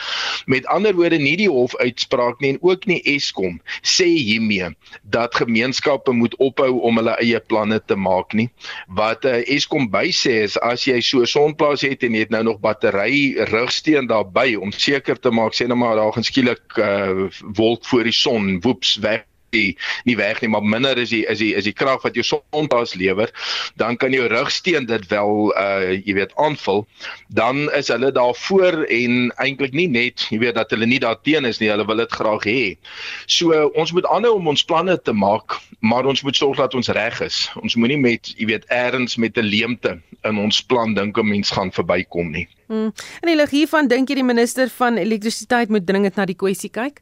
[0.46, 4.70] Met ander woorde nie die hof uitspraak nie en ook nie Eskom sê hiermee
[5.02, 8.48] dat gemeenskappe moet ophou om hulle eie planne te maak nie.
[8.86, 12.62] Wat uh, Eskom bysê is as jy so sonplaas het en jy het nou nog
[12.62, 17.26] battery rugsteen daarbey om seker te maak sê nou maar daar gaan skielik uh,
[17.58, 19.76] wolk voor die son woeps weg die
[20.08, 22.94] nie weg nie, maar minder is die is die is die krag wat jou sonpas
[23.00, 23.32] lewer,
[23.80, 26.84] dan kan jou rugsteen dit wel uh jy weet aanvul.
[27.34, 31.60] Dan is hulle daarvoor en eintlik nie net, jy weet dat hulle nie daarteen is
[31.62, 32.62] nie, hulle wil dit graag hê.
[33.26, 36.92] So ons moet aanhou om ons planne te maak, maar ons moet sorg dat ons
[36.96, 37.44] reg is.
[37.62, 41.50] Ons moenie met jy weet eers met 'n leemte in ons plan dink 'n mens
[41.50, 42.48] gaan verbykom nie.
[42.66, 42.92] Hmm.
[43.20, 46.70] En die lig hiervan dink jy die minister van elektrisiteit moet dringend na die kwessie
[46.70, 47.00] kyk?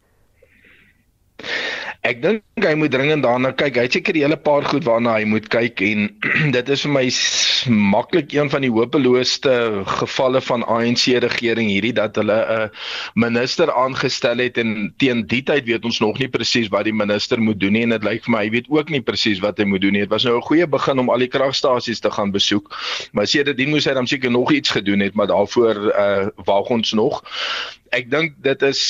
[2.03, 3.77] Ek dink hy moet dringend daarna kyk.
[3.79, 6.09] Hy het seker 'n hele paar goed waarna hy moet kyk en
[6.57, 7.05] dit is vir my
[7.93, 12.71] maklik een van die hopelooste gevalle van ANC regering hierdie dat hulle 'n
[13.15, 17.39] minister aangestel het en teen die tyd weet ons nog nie presies wat die minister
[17.39, 19.65] moet doen nie en dit lyk vir my hy weet ook nie presies wat hy
[19.65, 20.03] moet doen nie.
[20.03, 22.67] Dit was nou 'n goeie begin om al die kragstasies te gaan besoek.
[23.13, 26.93] Maar sedertdien moes hy dan seker nog iets gedoen het, maar daarvoor uh wag ons
[26.93, 27.23] nog
[27.93, 28.83] ek dink dit is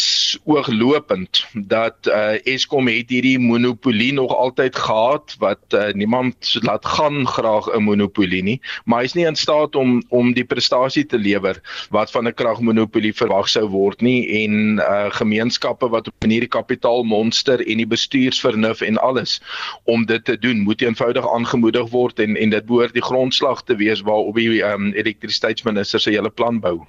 [0.46, 7.26] ooglopend dat uh, Eskom het hierdie monopolie nog altyd gehad wat uh, niemand laat gaan
[7.26, 8.60] graag 'n monopolie nie.
[8.84, 11.58] Maar hy is nie in staat om om die prestasie te lewer
[11.90, 14.22] wat van 'n kragmonopolie verwag sou word nie.
[14.44, 19.40] En uh, gemeenskappe wat op hierdie kapitaalmonster en die bestuursvernuf en alles
[19.84, 23.76] om dit te doen moet eenvoudig aangemoedig word en en dit behoort die grondslag te
[23.76, 26.86] wees waarop die um, elektrisiteitsminister se hele plan bou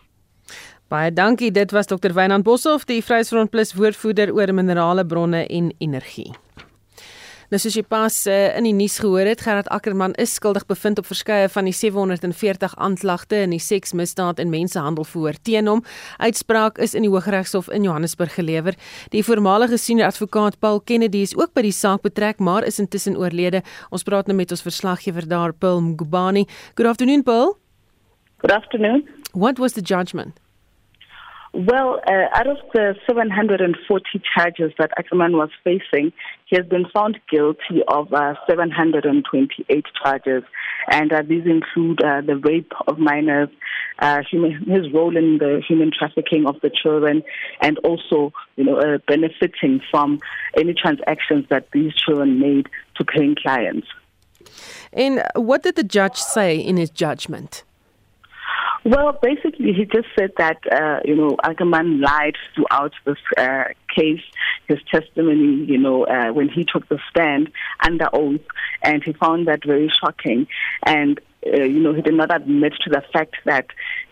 [0.92, 1.52] Baie dankie.
[1.52, 2.14] Dit was Dr.
[2.14, 6.32] Wynand Boshoff, die Vryheidsfront Plus woordvoerder oor minerale bronne en energie.
[7.54, 10.98] Nou soos jy pas uh, in die nuus gehoor het, Gerard Ackermann is skuldig bevind
[10.98, 15.84] op verskeie van die 740 aanklagte in die seksmisdaad en mensenhandel voor teen hom.
[16.18, 18.74] Uitspraak is in die Hooggeregshof in Johannesburg gelewer.
[19.14, 23.22] Die voormalige senior advokaat Paul Kennedy is ook by die saak betrek, maar is intussen
[23.22, 23.62] oorlede.
[23.94, 26.48] Ons praat nou met ons verslaggewer daar, Paul Mgubani.
[26.74, 27.54] Good afternoon, Paul.
[28.42, 29.06] Good afternoon.
[29.38, 30.43] What was the judgment?
[31.56, 34.04] Well, uh, out of the 740
[34.36, 36.12] charges that Ackerman was facing,
[36.48, 40.44] he has been found guilty of uh, 728 charges,
[40.90, 43.50] and uh, these include uh, the rape of minors,
[44.00, 47.22] uh, human, his role in the human trafficking of the children,
[47.62, 50.20] and also, you know, uh, benefiting from
[50.58, 53.88] any transactions that these children made to paying clients.
[54.92, 57.64] And what did the judge say in his judgment?
[58.86, 64.22] Well, basically, he just said that, uh, you know, Ackerman lied throughout this uh, case,
[64.68, 68.42] his testimony, you know, uh, when he took the stand under oath,
[68.82, 70.48] and he found that very shocking.
[70.86, 73.68] And, uh, you know, he did not admit to the fact that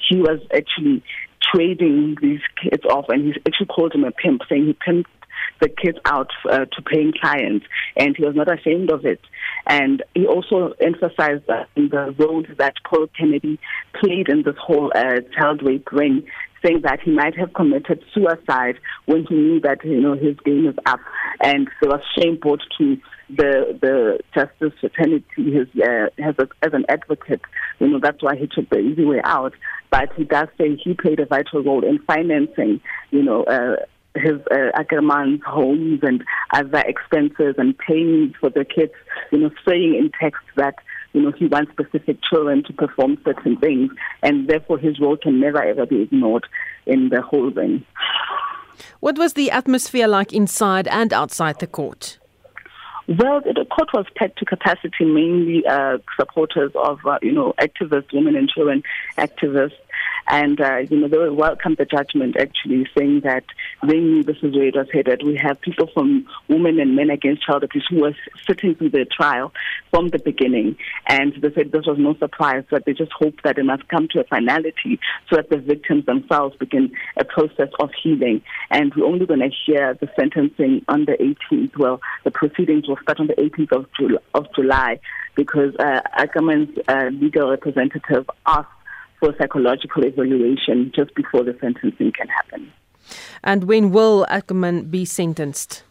[0.10, 1.04] he was actually
[1.42, 5.06] trading these kids off, and he actually called him a pimp, saying he pimped
[5.62, 9.21] the kids out uh, to paying clients, and he was not ashamed of it.
[9.67, 13.60] And he also emphasized that in the role that Paul Kennedy
[14.00, 16.24] played in this whole uh, child rape ring,
[16.65, 20.67] saying that he might have committed suicide when he knew that you know his game
[20.67, 21.00] is up,
[21.43, 22.97] and there was shame brought to
[23.30, 27.41] the the justice fraternity his, uh, as, a, as an advocate.
[27.80, 29.54] You know that's why he took the easy way out.
[29.89, 33.76] But he does say he played a vital role in financing, you know, uh,
[34.15, 38.93] his uh, Ackerman's homes and other expenses and paying for the kids,
[39.32, 40.76] you know, saying in text that,
[41.13, 45.39] you know, he wants specific children to perform certain things and therefore his role can
[45.39, 46.45] never ever be ignored
[46.86, 47.86] in the whole thing.
[49.00, 52.17] What was the atmosphere like inside and outside the court?
[53.08, 58.13] Well, the court was packed to capacity, mainly uh, supporters of, uh, you know, activists,
[58.13, 58.84] women and children
[59.17, 59.74] activists.
[60.27, 63.43] And, uh, you know, they welcomed the judgment actually saying that
[63.84, 65.23] they knew this is where it was headed.
[65.23, 68.15] We have people from Women and Men Against Child Abuse who were
[68.47, 69.53] sitting through the trial
[69.89, 70.77] from the beginning.
[71.07, 74.07] And they said this was no surprise, but they just hope that it must come
[74.12, 78.41] to a finality so that the victims themselves begin a process of healing.
[78.69, 81.77] And we're only going to hear the sentencing on the 18th.
[81.77, 83.86] Well, the proceedings will start on the 18th of,
[84.34, 84.99] of July
[85.36, 88.69] because uh, Ackerman's uh, legal representative asked
[89.21, 92.73] for psychological evaluation just before the sentencing can happen.
[93.43, 95.84] And when will Ackerman be sentenced?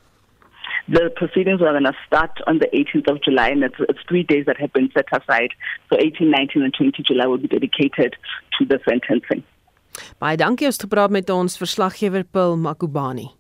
[0.89, 4.25] The proceedings are going to start on the 18th of July, and it's, it's three
[4.25, 5.51] days that have been set aside.
[5.89, 8.17] So 18, 19, and 20 July will be dedicated
[8.59, 9.45] to the sentencing.
[10.23, 13.31] Baie dankie ons het gepraat met ons verslaggewer Paul Makubani.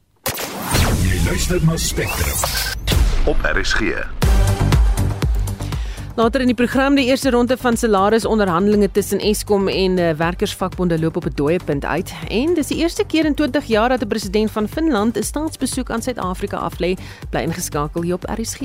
[1.06, 4.19] Jy luister na Spectrum op RSG.
[6.16, 11.16] Later in die program die eerste ronde van salarisonderhandelinge tussen Eskom en uh, werkersvakbonde loop
[11.16, 14.06] op 'n dooie punt uit en dis die eerste keer in 20 jaar dat 'n
[14.06, 16.94] president van Finland 'n staatsbesoek aan Suid-Afrika aflê,
[17.30, 18.60] bly ingeskakel hier op RSG.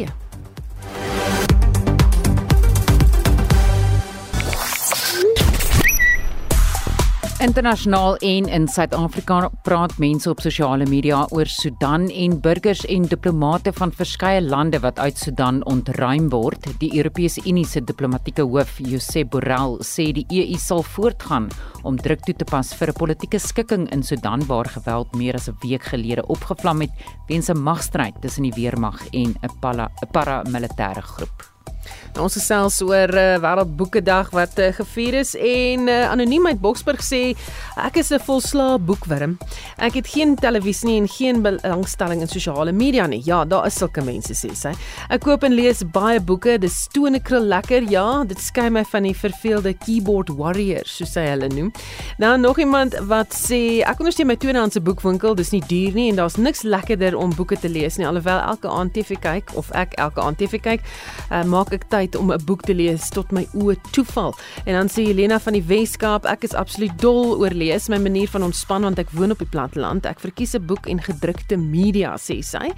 [7.44, 13.74] Internasionaal en in Suid-Afrika praat mense op sosiale media oor Sudan en burgers en diplomate
[13.76, 16.70] van verskeie lande wat uit Sudan ontruim word.
[16.80, 21.50] Die Europese Unie se diplomatieke hoof, Josep Borrell, sê die EU sal voortgaan
[21.84, 25.50] om druk toe te pas vir 'n politieke skikking in Sudan waar geweld meer as
[25.50, 26.92] 'n week gelede opgevlam het
[27.28, 29.52] weens 'n magstryd tussen die weermag en 'n
[30.12, 31.56] paramilitêre groep.
[32.16, 37.04] Nou, ons gesels oor uh, Wêreldboekedag wat uh, gevier is en uh, anoniem uit Boksburg
[37.04, 37.36] sê
[37.76, 39.38] ek is 'n volslae boekwurm.
[39.78, 43.22] Ek het geen televisie nie en geen belangstelling in sosiale media nie.
[43.26, 44.72] Ja, daar is sulke mense sê sy.
[45.10, 46.58] Ek koop en lees baie boeke.
[46.58, 47.84] Dis stonekrul lekker.
[47.92, 51.74] Ja, dit skei my van die verveelde keyboard warrior, soos sy hulle noem.
[52.18, 55.36] Dan nog iemand wat sê ek ondersteun my tweedehandse boekwinkel.
[55.36, 58.08] Dis nie duur nie en daar's niks lekkerder om boeke te lees nie.
[58.08, 60.88] Alhoewel elke aand TV kyk of ek elke aand TV kyk,
[61.30, 64.34] uh, maak ek tyd om 'n boek te lees tot my oë toeval.
[64.66, 68.28] En dan sê Helena van die Weskaap, ek is absoluut dol oor lees, my manier
[68.28, 70.06] van ontspan want ek woon op die platteland.
[70.06, 72.72] Ek verkies 'n boek en gedrukte media, sê sy.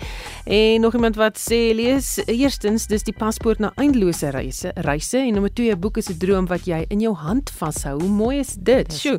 [0.45, 5.33] En nog iemand wat sê lees eerstens dis die paspoort na eindelose reise, reise en
[5.33, 7.99] nommer 2 'n boek is 'n droom wat jy in jou hand vashou.
[7.99, 8.93] Hoe mooi is dit?
[8.93, 9.17] Sjoe.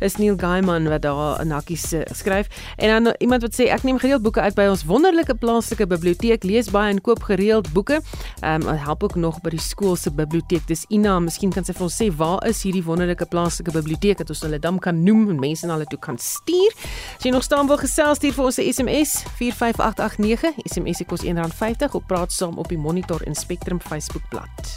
[0.00, 2.46] Is Neil Gaiman wat daar 'n nakkies skryf.
[2.76, 6.44] En dan iemand wat sê ek neem gereeld boeke uit by ons wonderlike plaaslike biblioteek,
[6.44, 8.00] lees baie en koop gereeld boeke.
[8.40, 10.66] Ehm um, help ook nog by die skool se biblioteek.
[10.68, 14.28] Dis Ina, miskien kan sy vir ons sê waar is hierdie wonderlike plaaslike biblioteek dat
[14.34, 16.74] ons hulle dan kan noem en mense na hulle toe kan stuur.
[17.16, 20.60] As jy nog staan wil gesels stuur vir ons 'n SMS 45889.
[20.68, 24.76] SMS kos R1.50 op praat saam op die Monitor en Spectrum Facebookblad.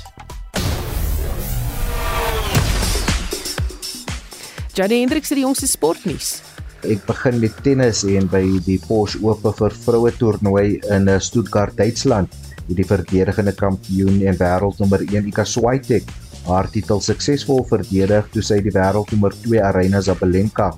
[4.74, 6.42] Jade Hendrik se die jongste sportnuus.
[6.88, 11.76] Ek begin met tennis en by die Porsche Ope vir vroue toernooi in eh, Stuttgart,
[11.78, 12.32] Duitsland,
[12.78, 16.10] die verdedigende kampioen en wêreldnommer 1 Ika Swiatek
[16.48, 20.72] haar titel suksesvol verdedig toe sy die wêreldnommer 2 Aryna Sabalenka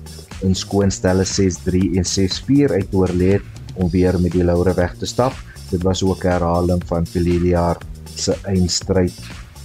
[0.44, 5.06] in skoonstelle 6-3 en 6-4 uit oorlê het om weer met die laure weg te
[5.06, 5.32] stap.
[5.70, 7.06] Dit was ook 'n herhaling van
[7.42, 7.78] jaar
[8.14, 9.12] se eindstryd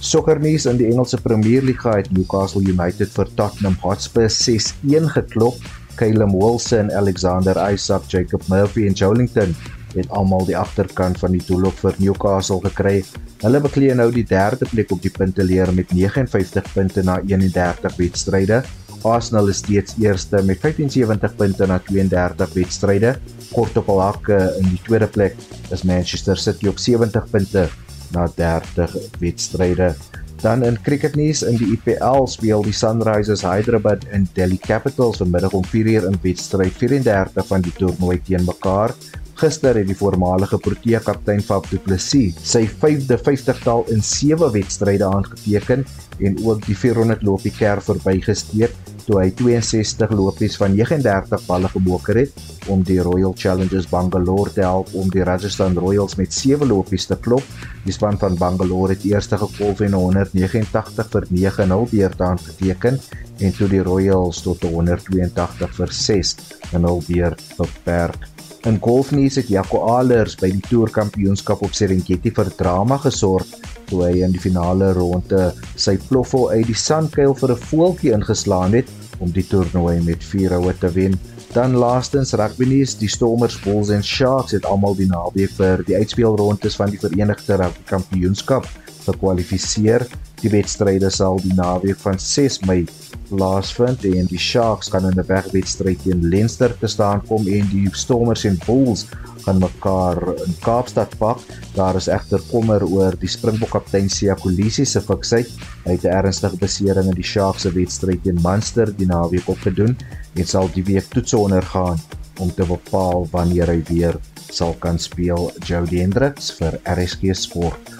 [0.00, 5.54] Sokkernuus in die Engelse Premier League het Newcastle United vir Tottenham Hotspur 6-1 geklop.
[5.96, 9.54] Calum Wilson, Alexander Isak, Jacob Murphy en Joelinton
[9.94, 13.00] het almal die agterkant van die doelhok vir Newcastle gekry.
[13.40, 18.62] Hulle beklee nou die derde plek op die punteleer met 59 punte na 31 wedstryde.
[19.02, 23.14] Arsenal is steeds eerste met 75 punte na 32 wedstryde.
[23.50, 25.36] Kort op hul hakke in die tweede plek
[25.72, 27.68] is Manchester City op 70 punte
[28.12, 29.94] na 30 wedstryde.
[30.40, 35.64] Dan in cricketnuus in die IPL speel die Sunrisers Hyderabad en Delhi Capitals vanmiddag om
[35.68, 38.94] 4uur in wedstryd 34 van die toernooi teen mekaar.
[39.40, 45.06] Gister het die voormalige Protea kaptein Faf du Plessis sy 5de 50-tal in 7 wedstryde
[45.08, 45.86] aangeteken
[46.20, 48.74] en ook die 400 lopie kerf verbygesteek
[49.06, 54.62] toe hy 62 lopies van 39 balle geboker het om die Royal Challengers Bangalore te
[54.66, 57.46] help om die Rajasthan Royals met 7 lopies te klop.
[57.86, 63.00] Die span van Bangalore het eers gekolf en 189 vir 9-0 beurt aangeteken
[63.40, 68.30] en toe die Royals tot 182 vir 6-0 beurt beperk.
[68.68, 73.48] In golfnuus het Jaco Alers by die Tour Kampioenskap op Serengeti vir drama gesorg
[73.88, 75.46] toe hy in die finale ronde
[75.80, 80.52] sy ploffel uit die sandkuil vir 'n voeltjie ingeslaan het om die toernooi met 4
[80.52, 81.16] houe te wen.
[81.54, 85.96] Dan laastens rugby nuus, die Stormers, Bulls en Sharks het almal die naweek vir die
[85.96, 88.68] uitspelrondes van die Verenigde Rugby Kampioenskap
[89.06, 90.06] gekwalifiseer.
[90.40, 92.84] Die wedstryde sal die naweek van 6 Mei
[93.30, 97.88] plaasvind en die Sharks kan in 'n wegwedstryd teen Leinster te staan kom en die
[97.92, 99.06] Stormers en Bulls
[99.44, 101.38] gaan mekaar in Kaapstad pak.
[101.74, 105.48] Daar is egter kommer oor die Springbok kaptein Sia Kolisi se fiksheid.
[105.84, 109.96] Hy het 'n ernstige besering in die Sharks se wedstryd teen Munster die naweek opgedoen
[110.34, 111.98] en sal die week toets ondergaan
[112.38, 115.50] om te bepaal wanneer hy weer sal kan speel.
[115.64, 117.99] Jody Hendricks vir RSG Sport.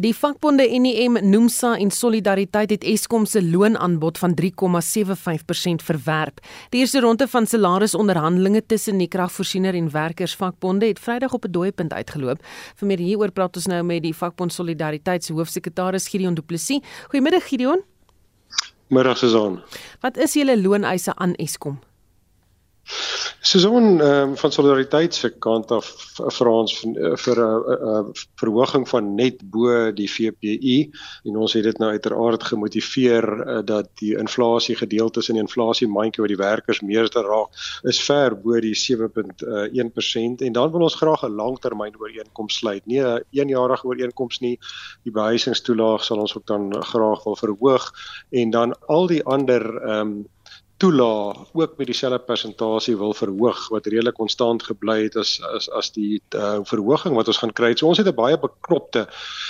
[0.00, 6.40] Die vakbonde NEM, Nomsa en Solidariteit het Eskom se loonaanbod van 3,75% verwerp.
[6.72, 11.92] Die eerste ronde van salarisonderhandelinge tussen die kragvoorsiener en werkersvakbonde het Vrydag op 'n dooiepunt
[11.92, 12.40] uitgeloop.
[12.76, 16.80] Vir meer hieroor praat ons nou met die vakbond Solidariteit se hoofsekretaris Gideon Du Plessis.
[17.08, 17.82] Goeiemiddag Gideon.
[18.88, 19.60] Middag Susan.
[20.00, 21.78] Wat is julle looneise aan Eskom?
[23.40, 25.86] Seisoen um, van solidariteit se kant af
[26.36, 26.74] vir ons
[27.24, 30.90] vir 'n verhoging van net bo die VPI
[31.24, 35.88] en ons het dit nou uiteraard gemotiveer uh, dat die inflasie gedeeltes in die inflasie
[35.88, 37.48] mandjie wat die werkers meeste raak
[37.88, 42.86] is ver bo die 7.1% en dan wil ons graag 'n langtermyn ooreenkoms sluit.
[42.86, 44.58] Nie 'n eenjarige ooreenkoms nie.
[45.04, 47.92] Die behuisingstoelaag sal ons ook dan graag wil verhoog.
[48.30, 50.26] En dan al die ander ehm um,
[50.80, 55.90] toelaag ook met dieselfde persentasie wil verhoog wat redelik konstant gebly het as as as
[55.92, 57.74] die uh, verhoging wat ons gaan kry.
[57.76, 59.06] So ons het 'n baie beknopte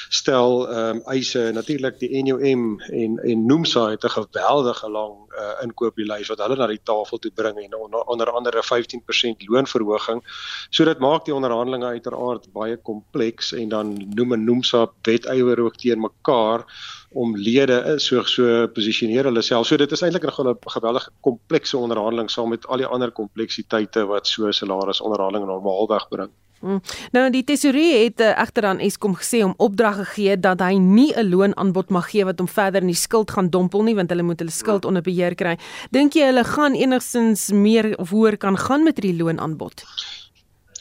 [0.08, 5.62] stel ehm um, eise natuurlik die NUM en en Nomsa het 'n geweldige lang uh,
[5.62, 10.22] inkooplys wat hulle na die tafel toe bring en onder, onder andere 15% loonverhoging.
[10.70, 15.76] So dit maak die onderhandelinge uiteraard baie kompleks en dan noem en Nomsa wetywer ook
[15.76, 16.66] teen mekaar
[17.12, 19.66] om lede so so posisioneer hulle self.
[19.66, 24.26] So dit is eintlik 'n geweldige komplekse onderhandeling saam met al die ander kompleksiteite wat
[24.26, 26.30] so salaris onderhandeling normaalweg bring.
[26.60, 26.80] Hmm.
[27.12, 31.12] Nou die tesourier het uh, egter aan Eskom gesê om opdrag gegee dat hy nie
[31.16, 34.22] 'n loonaanbod mag gee wat hom verder in die skuld gaan dompel nie want hulle
[34.22, 35.56] moet hulle skuld onder beheer kry.
[35.90, 39.84] Dink jy hulle gaan enigstens meer of hoër kan gaan met die loonaanbod?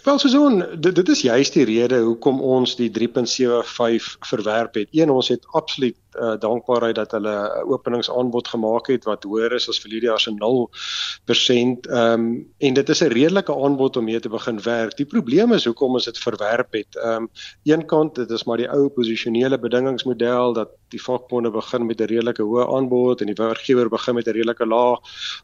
[0.03, 4.87] Wel Suzon, dit dit is juist die rede hoekom ons die 3.75 verwerp het.
[4.91, 9.69] Een ons het absoluut uh, dankbaarheid dat hulle 'n openingsaanbod gemaak het wat hoër is
[9.69, 11.89] as vir hierdie jaar se 0%.
[11.89, 14.98] Ehm um, en dit is 'n redelike aanbod om mee te begin werk.
[14.98, 16.95] Die probleem is hoekom ons dit verwerp het.
[16.95, 17.30] Ehm um,
[17.63, 22.43] eenkant dit is maar die ou posisionele bedingingsmodel dat die vakbonde begin met 'n redelike
[22.43, 24.98] hoë aanbod en die werkgewer begin met 'n redelike lae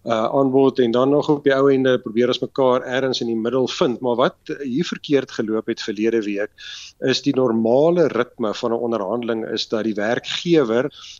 [0.05, 3.35] uh, aanbod en dan nog op die ou ende probeer ons mekaar ergens in die
[3.35, 3.99] middel vind.
[3.99, 6.51] Maar wat hier verkeerd geloop het verlede week
[6.99, 10.54] is die normale ritme van 'n onderhandeling is dat die werkgewer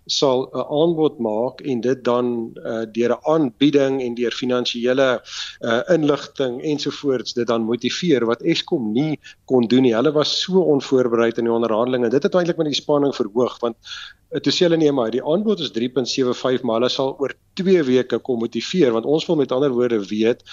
[0.06, 5.22] sal 'n aanbod maak en dit dan uh, deur 'n aanbieding en deur finansiële
[5.62, 9.96] uh, inligting ensovoorts dit dan motiveer wat Eskom nie kon doen nie.
[9.96, 12.10] Hulle was so onvoorbereid in die onderhandelinge.
[12.10, 13.76] Dit het eintlik met die spanning verhoog want
[14.42, 18.20] toe sê hulle nee maar die aanbod is 3.75 maar hulle sal oor 2 weke
[18.20, 20.44] kom motiveer want ons wil met ander woorde weet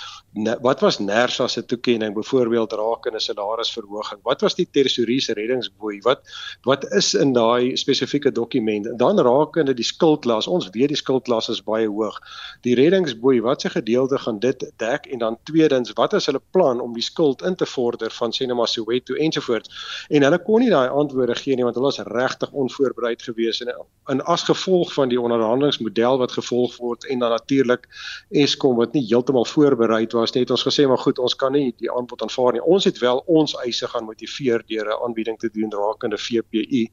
[0.61, 4.21] wat was Nersa se toekenning byvoorbeeld rakende salarisverhoging?
[4.23, 6.01] Wat was die tesourier se reddingsboei?
[6.01, 6.21] Wat
[6.63, 8.99] wat is in daai spesifieke dokument?
[8.99, 10.47] Dan rakende die skuldlas.
[10.47, 12.19] Ons weet die skuldlas is baie hoog.
[12.61, 15.07] Die reddingsboei wat se gedeelte gaan dit dek?
[15.07, 18.67] En dan tweedens wat is hulle plan om die skuld in te vorder van Senema
[18.67, 20.07] Soweto ensovoorts?
[20.09, 23.75] En hulle kon nie daai antwoorde gee nie want hulle was regtig onvoorbereid geweest en
[24.09, 27.89] in as gevolg van die onderhandelingsmodel wat gevolg word en dan natuurlik
[28.31, 31.91] Eskom wat nie heeltemal voorberei was net ons gesê maar goed ons kan nie die
[31.91, 32.63] aanbod aanvaar nie.
[32.63, 36.89] Ons het wel ons eise gaan motiveer deur 'n aanbieding te doen rakende VPU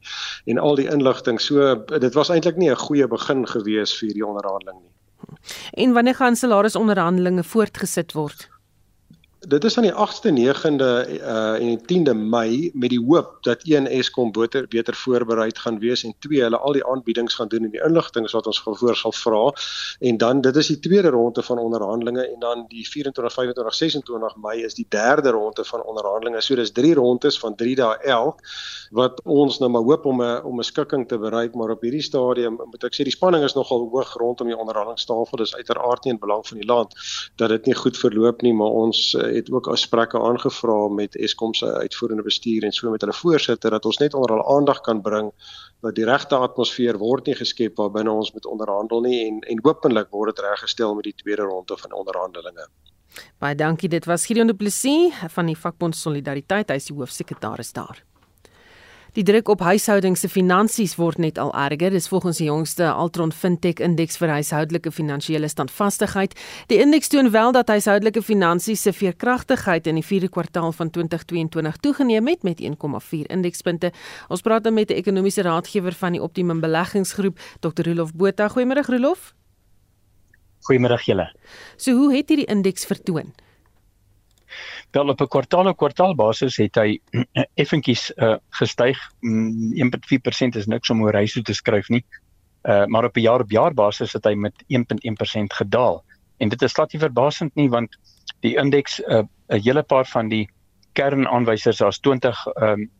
[0.46, 1.40] en al die inligting.
[1.40, 4.94] So dit was eintlik nie 'n goeie begin gewees vir die onderhandeling nie.
[5.72, 8.49] En wanneer gaan salarisonderhandelinge voortgesit word
[9.48, 10.88] Dit is aan die 8ste, 9de
[11.20, 15.78] uh en die 10de Mei met die hoop dat een Eskom beter beter voorberei gaan
[15.78, 18.96] wees en twee hulle al die aanbiedings gaan doen en die inligting wat ons gevoor
[18.96, 19.52] sal vra
[20.00, 24.36] en dan dit is die tweede ronde van onderhandelinge en dan die 24, 25, 26
[24.36, 26.40] Mei is die derde ronde van onderhandelinge.
[26.40, 28.44] So dis 3 rondes van 3 dae elk
[28.90, 32.02] wat ons nou maar hoop om 'n om 'n skikking te bereik, maar op hierdie
[32.02, 35.38] stadium moet ek sê die spanning is nogal hoog rondom die onderhandelingstafel.
[35.38, 36.94] Dis uiteraard nie in belang van die land
[37.36, 41.54] dat dit nie goed verloop nie, maar ons uh, het ook gesprekke aangevra met Eskom
[41.54, 45.02] se uitvoerende bestuur en so met hulle voorsitter dat ons net onder hulle aandag kan
[45.02, 45.32] bring
[45.80, 49.64] dat die regte atmosfeer word nie geskep waar binne ons met onderhandel nie en en
[49.64, 52.68] hopelik word dit reggestel met die tweede ronde van onderhandelinge.
[53.38, 53.88] Baie dankie.
[53.88, 58.04] Dit was Gideon Du Plessis van die vakbond Solidariteit, hy is die hoofsekretaris daar.
[59.12, 61.90] Die druk op huishoudings se finansies word net al erger.
[61.90, 66.36] Dis volgens die jongste Altron Fintech Indeks vir huishoudelike finansiële standvastigheid.
[66.70, 71.76] Die indeks toon wel dat huishoudelike finansies se veerkragtigheid in die 4de kwartaal van 2022
[71.82, 73.92] toegeneem het met 1,4 indekspunte.
[74.28, 77.82] Ons praat dan met 'n ekonomiese raadgewer van die Optimum Beleggingsgroep, Dr.
[77.82, 78.48] Rolof Botha.
[78.48, 79.34] Goeiemôre Rolof.
[80.60, 81.32] Goeiemôre julle.
[81.76, 83.32] So hoe het hierdie indeks vertoon?
[84.90, 86.98] Wel op 'n kwartaal-op-kwartaal basis het hy
[87.62, 88.98] effentjies uh, gestyg.
[89.22, 92.04] 1.4% is niks om oor hy so te skryf nie.
[92.62, 96.04] Uh, maar op 'n jaar-op-jaar basis het hy met 1.1% gedaal.
[96.38, 97.96] En dit is glad nie verbasend nie want
[98.40, 100.48] die indeks uh, 'n uh, hele paar van die
[100.92, 102.90] kernaanwysers as 20 ehm um,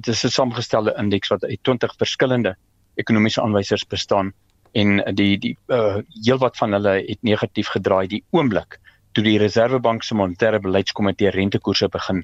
[0.00, 2.56] dit is 'n samengestelde indeks wat uit 20 verskillende
[2.94, 4.32] ekonomiese aanwysers bestaan
[4.72, 8.78] en die die uh, heelwat van hulle het negatief gedraai die oomblik
[9.16, 12.22] toe die Reserwebank se monetêre beleidskomitee rentekoerse begin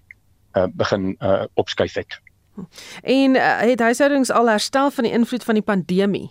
[0.52, 2.18] uh, begin uh, opskuif het.
[3.00, 6.28] En uh, het huishoudings al herstel van die invloed van die pandemie?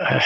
[0.00, 0.18] Uh,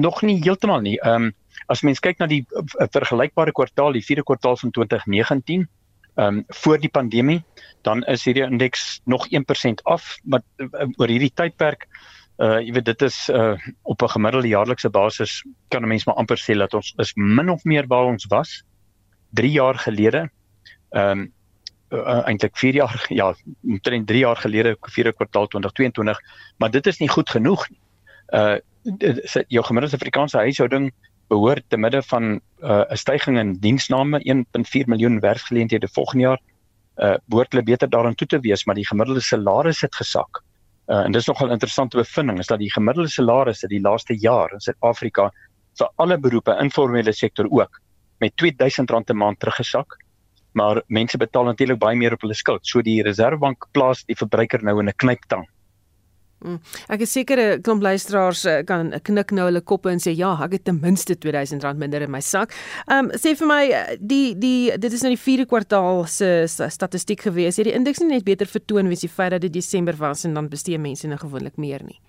[0.00, 0.98] nog nie heeltemal nie.
[1.00, 1.32] Ehm um,
[1.72, 5.68] as mens kyk na die uh, vergelykbare kwartaal, die 4de kwartaal van 2019,
[6.14, 7.42] ehm um, voor die pandemie,
[7.82, 12.84] dan is hierdie indeks nog 1% af, maar uh, oor hierdie tydperk uh jy weet
[12.84, 16.74] dit is uh op 'n gemiddelde jaarlikse basis kan 'n mens maar amper sê dat
[16.74, 18.64] ons is min of meer waar ons was
[19.34, 20.30] 3 jaar gelede.
[20.90, 21.32] Ehm um,
[21.90, 26.18] uh, eintlik 4 jaar ja, omtrent 3 jaar gelede, vierde kwartaal 2022,
[26.58, 27.80] maar dit is nie goed genoeg nie.
[28.32, 28.56] Uh
[29.48, 30.90] jou gemiddelde Afrikaanse huishouding
[31.32, 36.40] behoort te midde van uh 'n stygings in diensname 1.4 miljoen werksgeleenthede volgende jaar
[36.96, 40.43] uh behoort hulle beter daarin toe te wees, maar die gemiddelde salaris het gesak.
[40.86, 44.60] Uh, en dis nogal interessante bevinding is dat die gemiddelde salarisse die laaste jaar in
[44.60, 45.30] Suid-Afrika
[45.78, 47.80] vir alle beroepe, informele sektor ook,
[48.20, 49.96] met R2000 'n maand teruggesak.
[50.52, 52.66] Maar mense betaal natuurlik baie meer op hulle skuld.
[52.66, 55.46] So die Reserwebank plaas die verbruiker nou in 'n knyptang.
[56.44, 56.60] Mm.
[56.92, 60.34] Ek is seker 'n klomp luisteraars eh, kan knik nou hulle koppe en sê ja,
[60.44, 62.52] ek het ten minste R2000 minder in my sak.
[62.86, 66.44] Ehm um, sê vir my eh, die die dit is nou die 4de kwartaal se
[66.46, 67.56] statistiek gewees.
[67.56, 70.34] Het die indeks nie net beter vertoon wees die feit dat dit Desember was en
[70.34, 72.00] dan bestee mense nou gewoonlik meer nie.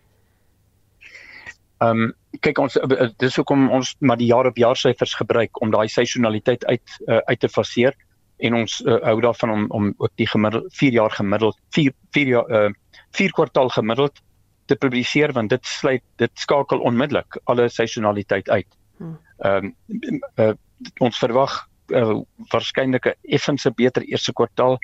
[1.79, 5.61] Ehm um, kyk ons eh, dis hoekom ons maar die jaar op jaar syfers gebruik
[5.61, 7.95] om daai seisonaliteit uit uh, uit te faseer
[8.37, 12.27] en ons uh, hou daarvan om om ook die gemiddeld 4 jaar gemiddeld 4 4
[12.27, 12.71] jaar uh,
[13.11, 14.21] 4 kwartaal gemiddeld
[14.65, 18.67] te publiseer want dit sluit dit skakel onmiddellik alle seisonaliteit uit.
[18.97, 19.17] Hmm.
[19.37, 20.53] Ehm um, uh,
[20.99, 22.19] ons verwag uh,
[22.51, 24.79] waarskynlik 'n effense beter eerste kwartaal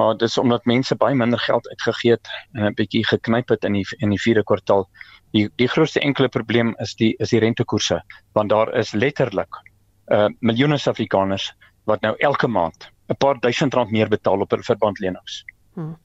[0.00, 3.72] maar dis omdat mense baie minder geld uitgegee het en 'n bietjie geknyp het in
[3.72, 4.88] die in die vierde kwartaal.
[5.32, 8.02] Die die grootste enkele probleem is die is die rentekoerse
[8.32, 9.60] want daar is letterlik
[10.06, 11.52] uh miljoene Suid-Afrikaners
[11.90, 15.44] wat nou elke maand 'n paar duisend rand meer betaal op hulle verbandlenings.
[15.74, 15.96] Hmm.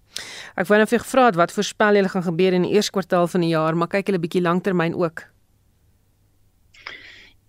[0.55, 3.27] Ek wou net vir gevra het wat voorspel julle gaan gebeur in die eerste kwartaal
[3.27, 5.25] van die jaar, maar kyk hulle bietjie lanktermyn ook.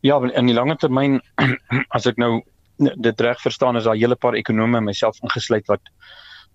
[0.05, 1.20] Ja, in die langer termyn
[1.97, 2.43] as ek nou
[2.78, 5.80] dit reg verstaan is daar 'n hele paar ekonome myself ingesluit wat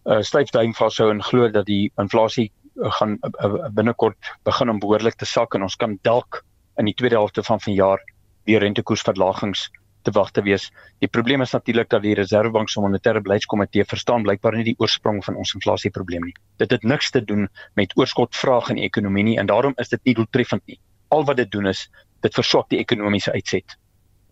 [0.06, 4.80] uh styfduim vashou en glo dat die inflasie uh, gaan uh, uh, binnekort begin om
[4.80, 6.44] behoorlik te sak en ons kan dalk
[6.78, 8.00] in die tweede helfte van vanjaar
[8.46, 9.70] weer rentekoersverlagings
[10.02, 10.70] te wag te wees.
[10.99, 15.24] Die probleem is natuurlik dat die Reserwebank se monetêre beleidskomitee verstaan blykbaar nie die oorsprong
[15.26, 16.36] van ons inflasieprobleem nie.
[16.58, 20.04] Dit het niks te doen met oorskotvraag in die ekonomie nie en daarom is dit
[20.04, 20.80] nie doeltreffend nie.
[21.10, 21.89] Al wat dit doen is
[22.22, 23.78] dit verswak die ekonomiese uitset.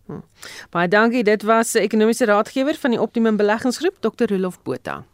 [0.10, 0.24] Hm.
[0.74, 1.24] Baie dankie.
[1.24, 4.26] Dit was 'n ekonomiese raadgewer van die Optimum Beleggingsgroep, Dr.
[4.26, 5.06] Rolof Botha.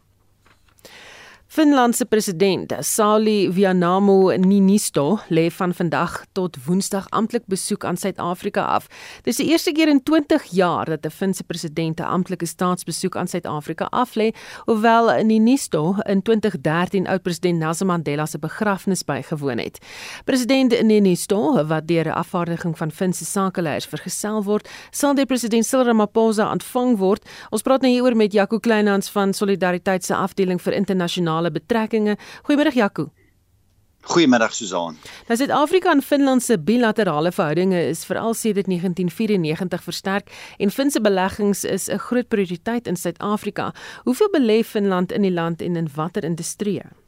[1.48, 8.64] Finland se president, Sauli Vianamo Niinisto, lê van vandag tot Woensdag amptelik besoek aan Suid-Afrika
[8.64, 8.88] af.
[9.22, 13.28] Dis die eerste keer in 20 jaar dat 'n Finse president 'n amptelike staatsbesoek aan
[13.28, 14.34] Suid-Afrika aflê,
[14.64, 19.78] hoewel Niinisto in 2013 oud-president Nelson Mandela se begrafnis bygewoon het.
[20.24, 25.86] President Niinisto, wat deur 'n afvaardiging van Finse sakeleiers vergesel word, sal deur president Cyril
[25.86, 27.28] Ramaphosa ontvang word.
[27.50, 32.16] Ons praat nou hieroor met Jaco Kleinhans van Solidariteit se afdeling vir internasionale internasionale betrekkinge.
[32.42, 33.10] Goeiemôre Jaco.
[34.06, 34.96] Goeiemiddag Susan.
[35.26, 41.64] Nou Suid-Afrika en Finland se bilaterale verhoudinge is veral sedert 1994 versterk en Finse beleggings
[41.64, 43.74] is 'n groot prioriteit in Suid-Afrika.
[44.04, 47.05] Hoeveel belê Finland in die land en in watter industrieë?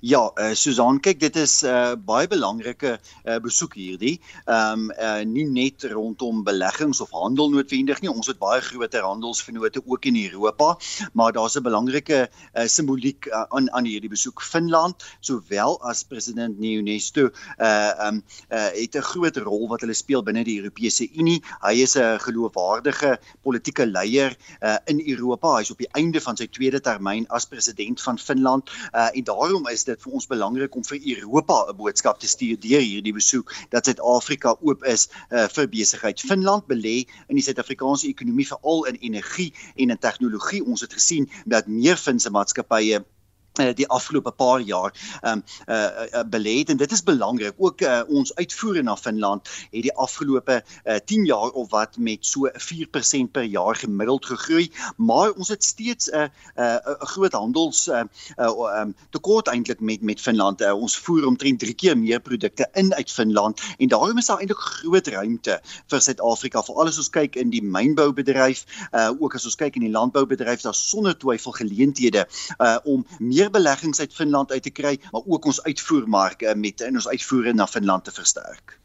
[0.00, 4.20] Ja, uh, Susan, kyk dit is 'n uh, baie belangrike uh, besoek hierdie.
[4.46, 8.10] Ehm um, uh, nie net rondom beleggings of handel noodwendig nie.
[8.10, 10.76] Ons het baie groter handelsvennote ook in Europa,
[11.12, 14.42] maar daar's 'n belangrike uh, simboliek uh, aan aan hierdie besoek.
[14.42, 20.22] Finland, sowel as president Niinistö, uh um uh, het 'n groot rol wat hulle speel
[20.22, 21.42] binne die Europese Unie.
[21.62, 25.56] Hy is 'n geloofwaardige politieke leier uh, in Europa.
[25.56, 29.59] Hy's op die einde van sy tweede termyn as president van Finland uh, en daarom
[29.68, 33.52] is dit vir ons belangrik om vir Europa 'n boodskap te stuur deur hierdie besoek
[33.70, 36.20] dat Suid-Afrika oop is uh, vir besigheid.
[36.20, 40.64] Finland belê in die Suid-Afrikaanse ekonomie veral in energie en in tegnologie.
[40.64, 43.04] Ons het gesien dat meer Finse maatskappye
[43.52, 47.54] die afgelope paar jaar ehm um, uh, uh, het en dit is belangrik.
[47.56, 52.26] Ook uh, ons uitvoere na Finland het die afgelope uh, 10 jaar of wat met
[52.26, 54.70] so 4% per jaar gemiddeld gegroei.
[54.96, 58.02] Maar ons het steeds 'n uh, uh, uh, groot handels uh,
[58.36, 60.60] uh, um, tekort eintlik met met Finland.
[60.60, 63.60] Uh, ons voer omtrent 3 keer meer produkte in uit Finland.
[63.78, 66.62] En daarom is daar eintlik groot ruimte vir Suid-Afrika.
[66.62, 70.64] Veral as ons kyk in die mynboubedryf uh, ook as ons kyk in die landboubedryf
[70.64, 72.26] daar sonder twyfel geleenthede
[72.58, 76.94] uh, om meer beleggings uit Finland uit te kry, maar ook ons uitvoermark met in
[76.94, 78.78] ons uitvoere na Finland te versterk.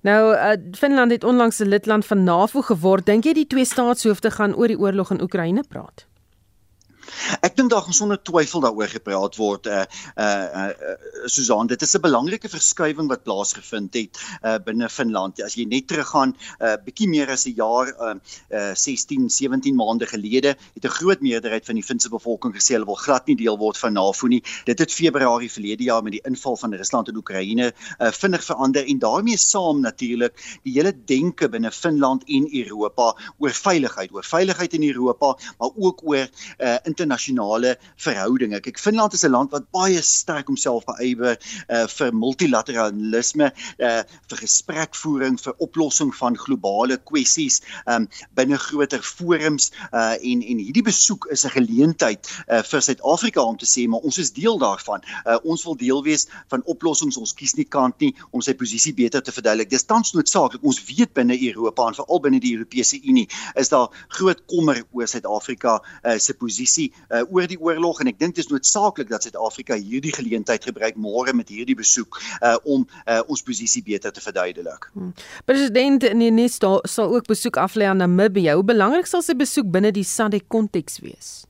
[0.00, 3.06] Nou, uh, Finland het onlangs 'n lidland van NAVO geword.
[3.06, 6.06] Dink jy die twee staatshoofde gaan oor die oorlog in Oekraïne praat?
[7.42, 9.84] Ek dink daar gaan sonder twyfel daaroor gepraat word eh uh,
[10.16, 15.42] eh uh, uh, Susan dit is 'n belangrike verskywing wat plaasgevind het uh, binne Finland.
[15.42, 18.14] As jy net teruggaan 'n uh, bietjie meer as 'n jaar uh,
[18.50, 22.86] uh, 16 17 maande gelede het 'n groot meerderheid van die Finse bevolking gesê hulle
[22.86, 24.42] wil glad nie deel word van NAVO nie.
[24.64, 28.86] Dit het Februarie verlede jaar met die inval van Rusland in Oekraïne uh, vinnig verander
[28.86, 34.12] en daarmee saam natuurlik die hele denke binne Finland en Europa oor veiligheid.
[34.12, 36.76] Oor veiligheid in Europa maar ook oor uh,
[37.08, 38.60] internasionale verhoudinge.
[38.60, 41.38] Kyk, Finland is 'n land wat baie sterk homself beywer
[41.68, 49.70] uh, vir multilateralisme, uh, vir gesprekvoering, vir oplossing van globale kwessies um, binne groter forums
[49.92, 54.04] uh, en en hierdie besoek is 'n geleentheid uh, vir Suid-Afrika om te sê maar
[54.04, 55.00] ons is deel daarvan.
[55.24, 57.16] Uh, ons wil deel wees van oplossings.
[57.16, 59.70] Ons kies nie kant nie om sy posisie beter te verduidelik.
[59.70, 60.62] Dis tans noodsaaklik.
[60.62, 65.08] Ons weet binne Europa en veral binne die Europese Unie is daar groot kommer oor
[65.08, 69.26] Suid-Afrika uh, se posisie uh, oor die oorlog en ek dink dit is noodsaaklik dat
[69.26, 74.22] Suid-Afrika hierdie geleentheid gebruik môre met hierdie besoek uh, om uh, ons posisie beter te
[74.24, 74.90] verduidelik.
[74.94, 75.12] Hmm.
[75.48, 78.56] President Ninisto sal ook besoek aflê aan Namibië.
[78.58, 81.48] Hoe belangrik sal sy besoek binne die SADC konteks wees?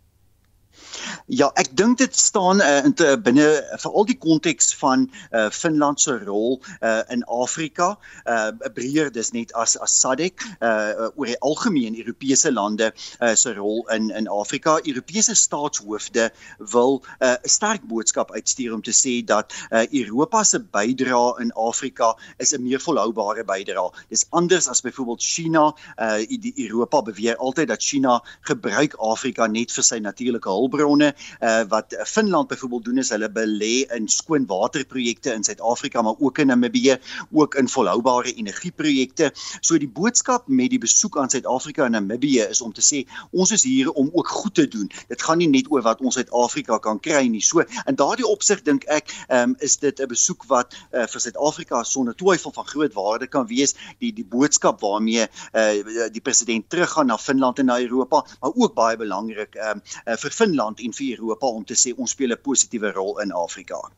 [1.27, 3.47] Ja, ek dink dit staan uh, in te, binne
[3.83, 7.91] veral die konteks van uh, Finland se rol uh, in Afrika,
[8.25, 13.55] uh, breër dis net as as SADC uh, oor die algemeen Europese lande uh, se
[13.57, 14.79] rol in in Afrika.
[14.83, 16.31] Europese staatshoofde
[16.73, 21.53] wil 'n uh, sterk boodskap uitstuur om te sê dat uh, Europa se bydrae in
[21.53, 23.91] Afrika is 'n meer volhoubare bydrae.
[24.09, 25.75] Dis anders as byvoorbeeld China.
[25.97, 31.15] Uh, die Europa beweer altyd dat China gebruik Afrika net vir sy natuurlike hulpbronne hulpbronne
[31.41, 36.39] uh, wat Finland byvoorbeeld doen is hulle belê in skoon waterprojekte in Suid-Afrika maar ook
[36.39, 36.99] in Namibië
[37.31, 39.33] ook in volhoubare energieprojekte.
[39.61, 43.51] So die boodskap met die besoek aan Suid-Afrika en Namibië is om te sê ons
[43.51, 44.91] is hier om ook goed te doen.
[45.09, 47.43] Dit gaan nie net oor wat ons uit Afrika kan kry nie.
[47.43, 51.83] So in daardie opsig dink ek um, is dit 'n besoek wat uh, vir Suid-Afrika
[51.83, 53.75] sonder twyfel van groot waarde kan wees.
[53.99, 58.75] Die die boodskap waarmee uh, die president teruggaan na Finland en na Europa, maar ook
[58.75, 62.33] baie belangrik um, uh, vir Finland Finland en vir Europa om te sê ons speel
[62.33, 63.91] 'n positiewe rol in Afrika.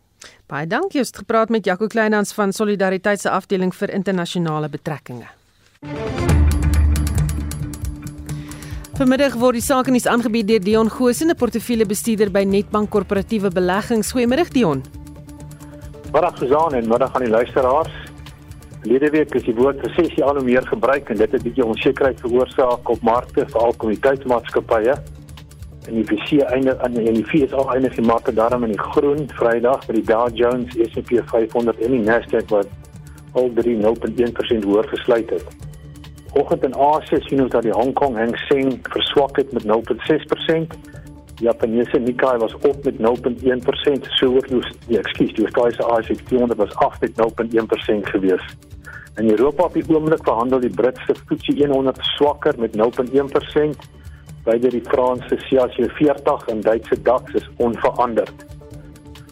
[0.47, 0.99] Baie dankie.
[0.99, 5.29] Ons het gepraat met Jaco Kleinhans van Solidariteit se afdeling vir internasionale betrekkinge.
[8.97, 14.13] Vanmiddag word die sake nuus aangebied deur Dion Goosen, 'n portefeuljebestuurder by Netbank Korporatiewe Beleggings.
[14.13, 14.85] Goeiemiddag Dion.
[16.13, 17.93] Middag Susan en middag aan die luisteraars.
[18.83, 21.65] Lede week is die woord resessie al hoe meer gebruik en dit het 'n bietjie
[21.65, 24.95] onsekerheid veroorsaak op markte, veral kommoditeitsmaatskappye
[25.91, 29.27] en die VC einde aan die, die FSA einde die markte daarom in die groen
[29.35, 32.71] Vrydag by die Dow Jones S&P 500 en die Nasdaq wat
[33.39, 35.51] al drie 0.1% hoër gesluit het.
[36.39, 40.79] Oggend in Asië sien ons dat die Hong Kong Hang Seng verswak het met 0.6%.
[41.41, 46.27] Die Japaneese Nikkei was op met 0.1%, so hoog die, die ekskuus, die Australiese ASX
[46.31, 48.45] 200 was af met 0.1% gewees.
[49.19, 53.99] In Europa op die oomblik verhandel die Britse FTSE 100 swakker met 0.1%
[54.45, 58.47] beide die Franse CAC 40 en Duitse DAX is onveranderd.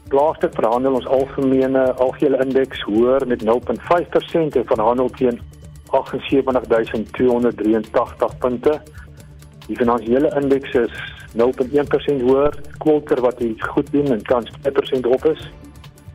[0.09, 5.40] Plaaslik verhandel ons algemene algehele indeks hoër met 0.5% en verhandel teen
[5.90, 8.80] 78283 punte.
[9.66, 10.92] Die finansiële indeks is
[11.36, 14.52] 0.1% hoër, Quilter wat iets goed doen en tans 2%
[15.09, 15.50] op is.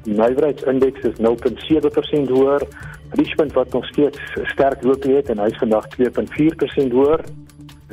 [0.03, 2.67] Die nywerheidsindeks is 0.7% hoër.
[3.09, 7.21] Richmond wat nog steeds sterk loop het en hy is vandag 2.4% hoër.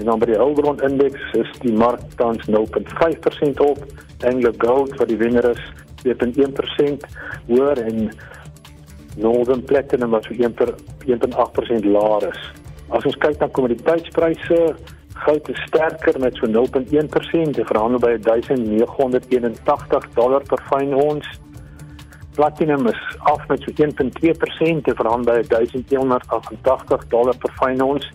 [0.01, 3.85] En dan by die Hulbron indeks is die mark tans 0.5% op.
[4.25, 5.61] Anglo Gold wat die wenner is,
[6.05, 7.05] 2.1%
[7.51, 8.09] hoër en
[9.21, 12.41] Northern Platinum wat so 1.8% laer is.
[12.97, 14.61] As ons kyk na kommoditeitspryse,
[15.21, 21.29] goud is sterker met so 0.1%, dit verhandel by 1981 dollar per fyn ons.
[22.39, 28.09] Platinum is af met so 1.2%, dit verhandel by 1288 dollar per fyn ons.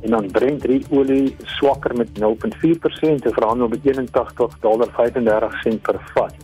[0.00, 5.98] En dan Brent olie swakker met 0.4%, dit verhandel by 81 dollar 35 sent per
[6.14, 6.34] vat.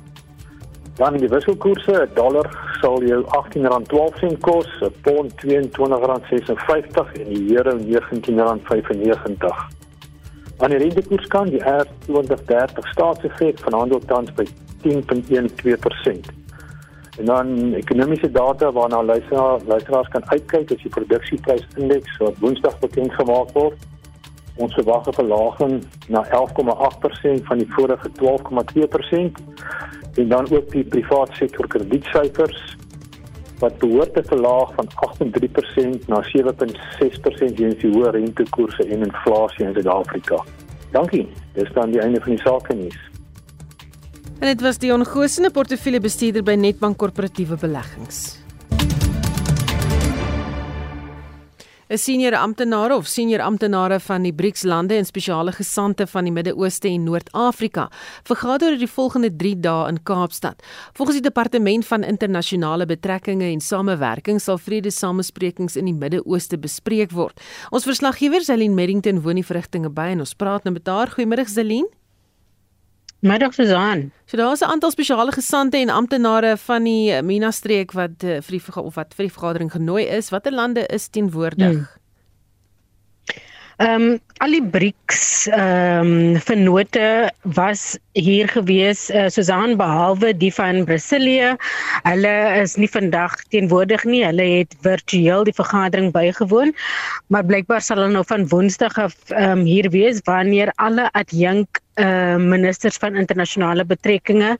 [0.96, 2.48] Dan die wisselkoerse, 'n dollar
[2.80, 9.56] sal jou R18.12 kos, 'n pond R22.56 en die euro R19.95.
[10.58, 14.46] Aan die rentekoerskant, die R2030 staatsefek verhandel tans by
[14.82, 16.43] 10.12%.
[17.18, 23.12] En dan ekonomiese data waarna luisteraars luisteraars kan uitkyk as die produksieprysindeks wat Woensdag bekend
[23.12, 23.78] gemaak word.
[24.56, 29.38] Ons verwag 'n verlaging na 11,8% van die vorige 12,2%
[30.14, 32.76] en dan ook die private sektor kredietsyfers
[33.58, 39.72] wat behoort te verlaag van 8.3% na 7.6% weens die hoë rentekoerse en inflasie in
[39.72, 40.44] Suid-Afrika.
[40.90, 41.28] Dankie.
[41.52, 42.98] Dis dan die einde van die sake nuus.
[44.38, 48.44] En dit was Dion Gosene, portefeuljebestuurder by Netbank Korporatiewe Beleggings.
[51.94, 56.88] 'n Senior amptenaar of senior amptenare van die BRICS-lande en spesiale gesante van die Midde-Ooste
[56.88, 57.90] en Noord-Afrika
[58.24, 60.62] vergader oor die volgende 3 dae in Kaapstad.
[60.92, 67.40] Volgens die Departement van Internasionale Betrekkinge en Samewerking sal vredesamesprekings in die Midde-Ooste bespreek word.
[67.70, 71.14] Ons verslaggewer Zelin Merrington woon die verrigtinge by en ons praat nou met haar.
[71.14, 71.86] Goeiemôre Zelin.
[73.24, 74.12] Middag Susan.
[74.26, 78.40] So daar's 'n aantal spesiale gesante en amptenare van die eh, Mina streek wat uh,
[78.40, 80.28] vir die of wat vir die vergadering genooi is.
[80.28, 81.72] Watter lande is teenwoordig?
[81.72, 81.86] Hmm.
[83.76, 90.52] Ehm um, al die BRICS ehm um, vennote was hier gewees uh, Susan behalwe die
[90.54, 91.56] van Brasilië.
[92.02, 94.24] Hulle is nie vandag teenwoordig nie.
[94.24, 96.74] Hulle het virtueel die vergadering bygewoon.
[97.26, 101.80] Maar blykbaar sal hulle nou van Woensdag af ehm um, hier wees wanneer alle adjunk
[102.02, 104.56] uh ministers van internasionale betrekkinge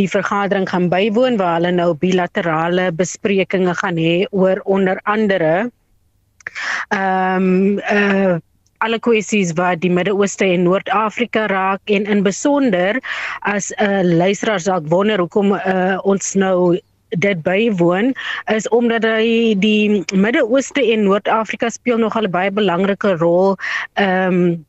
[0.00, 5.70] die vergadering gaan bywoon waar hulle nou bilaterale besprekings gaan hê oor onder andere
[6.88, 8.36] ehm um, uh
[8.84, 12.98] alle kwessies wat die Midde-Ooste en Noord-Afrika raak en in besonder
[13.40, 16.78] as 'n uh, luisteraar dalk wonder hoekom uh, ons nou
[17.08, 18.12] dit bywoon
[18.54, 23.56] is omdat hy die Midde-Ooste en Noord-Afrika speel nog 'n baie belangrike rol
[23.94, 24.66] ehm um,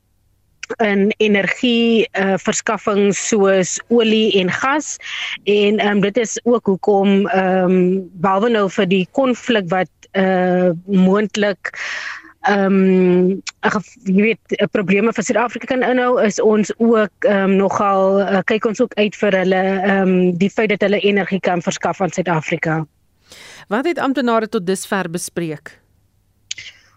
[0.84, 4.98] in energie uh, verskaffing soos olie en gas
[5.44, 10.72] en um, dit is ook hoekom ehm um, behalwe nou vir die konflik wat uh,
[10.86, 11.74] moontlik
[12.46, 18.22] ehm um, jy weet probleme vir Suid-Afrika kan inhou is ons ook ehm um, nogal
[18.22, 21.62] uh, kyk ons ook uit vir hulle ehm um, die feit dat hulle energie kan
[21.62, 22.84] verskaf aan Suid-Afrika.
[23.68, 25.85] Wat het amptenare tot dusver bespreek?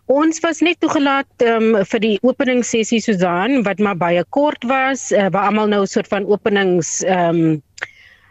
[0.08, 5.26] Ons was net toegelaat um, vir die openingssessie Susan wat maar baie kort was uh,
[5.34, 7.62] waar almal nou 'n soort van openings ehm um,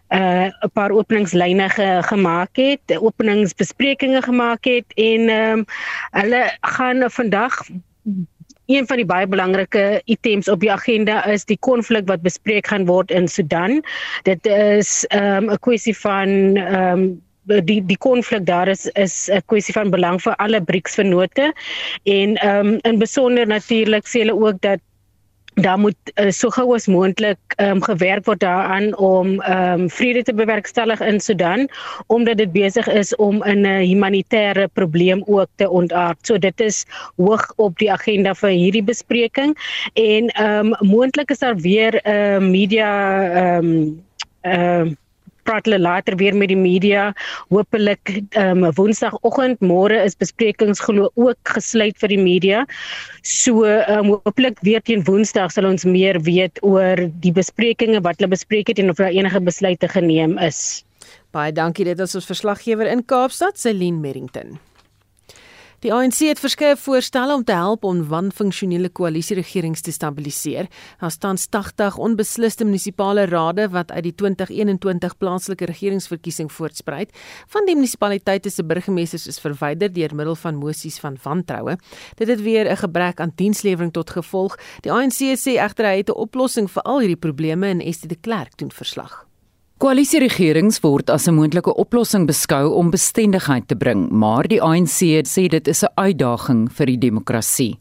[0.09, 5.65] 'n uh, paar openingslyne ge, gemaak het, openingsbesprekings gemaak het en ehm um,
[6.17, 7.61] hulle gaan vandag
[8.65, 12.86] een van die baie belangrike items op die agenda is die konflik wat bespreek gaan
[12.86, 13.84] word in Sudan.
[14.23, 19.30] Dit is ehm um, 'n kwessie van ehm um, die die konflik daar is is
[19.30, 21.54] 'n kwessie van belang vir alle BRICS vennote
[22.04, 24.80] en ehm um, in besonder natuurlik sê hulle ook dat
[25.58, 29.89] daar moet uh, so gou as moontlik ehm um, gewerk word daaraan om ehm um,
[29.89, 31.68] vrede te bewerkstellig in Sudan
[32.08, 36.18] omdat dit besig is om 'n humanitêre probleem ook te ontaard.
[36.22, 36.86] So dit is
[37.16, 39.58] hoog op die agenda vir hierdie bespreking
[39.93, 42.91] en ehm um, moontlik is daar weer 'n uh, media
[43.34, 44.04] ehm um,
[44.41, 44.95] ehm uh,
[45.48, 47.10] praat hulle later weer met die media.
[47.54, 52.66] Hoopelik ehm um, Woensdagoggend môre is besprekings glo ook gesluit vir die media.
[53.24, 58.20] So ehm um, hoopelik weer teen Woensdag sal ons meer weet oor die besprekings wat
[58.20, 60.84] hulle bespreek het en of daar enige besluite geneem is.
[61.36, 64.58] Baie dankie dit is ons verslaggewer in Kaapstad, Celine Merrington.
[65.86, 70.65] Die ANC het verskeie voorstelle om te help om wanfunksionele koalisieregerings te stabiliseer.
[70.97, 77.13] Daar staan 80 onbesliste munisipale rade wat uit die 2021 plaaslike regeringsverkiesing voortspruit.
[77.53, 81.78] Van die munisipaliteite se burgemeesters is verwyder deur middel van mosies van wantroue.
[82.15, 84.57] Dit het weer 'n gebrek aan dienslewering tot gevolg.
[84.82, 88.17] Die ANC sê egter hy het 'n oplossing vir al hierdie probleme en Estie de
[88.17, 89.28] Klerk doen verslag.
[89.78, 95.47] Koalisieregerings word as 'n moontlike oplossing beskou om bestendigheid te bring, maar die ANC sê
[95.47, 97.80] dit is 'n uitdaging vir die demokrasie.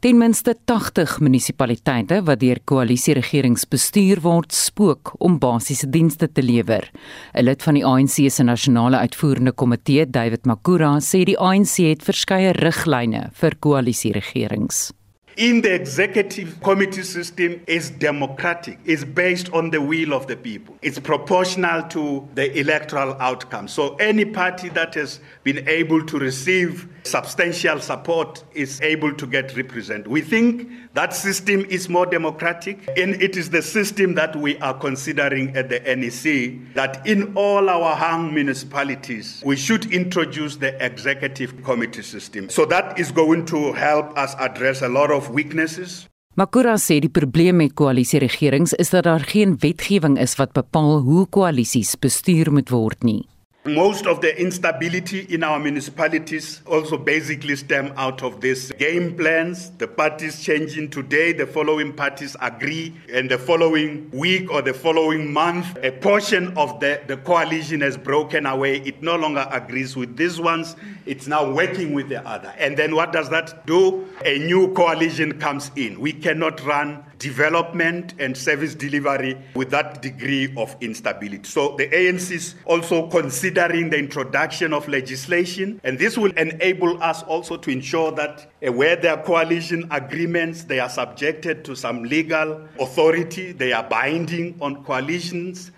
[0.00, 6.90] Ten minste 80 munisipaliteite wat deur koalisieregerings bestuur word, spook om basiese dienste te lewer.
[7.34, 12.02] 'n Lid van die ANC se nasionale uitvoerende komitee, David Makura, sê die ANC het
[12.02, 14.92] verskeie riglyne vir koalisieregerings.
[15.36, 20.74] In the executive committee system is democratic, is based on the will of the people.
[20.80, 23.68] It's proportional to the electoral outcome.
[23.68, 29.56] So any party that has been able to receive substantial support is able to get
[29.56, 30.08] represented.
[30.08, 34.74] We think that system is more democratic and it is the system that we are
[34.74, 41.62] considering at the NEC that in all our hung municipalities we should introduce the executive
[41.62, 42.50] committee system.
[42.50, 46.08] So that is going to help us address a lot of weaknesses.
[46.34, 51.24] Makura sê die probleem met koalisieregerings is dat daar geen wetgewing is wat bepaal hoe
[51.30, 53.22] koalisies bestuur moet word nie.
[53.66, 59.70] Most of the instability in our municipalities also basically stem out of this game plans.
[59.70, 65.32] The parties changing today, the following parties agree, and the following week or the following
[65.32, 68.76] month, a portion of the, the coalition has broken away.
[68.82, 70.76] It no longer agrees with these ones.
[71.04, 72.54] It's now working with the other.
[72.58, 74.06] And then what does that do?
[74.24, 75.98] A new coalition comes in.
[75.98, 81.44] We cannot run development and service delivery with that degree of instability.
[81.44, 87.22] So the ANC is also considering the introduction of legislation, and this will enable us
[87.22, 92.04] also to ensure that uh, where there are coalition agreements, they are subjected to some
[92.04, 95.72] legal authority, they are binding on coalitions.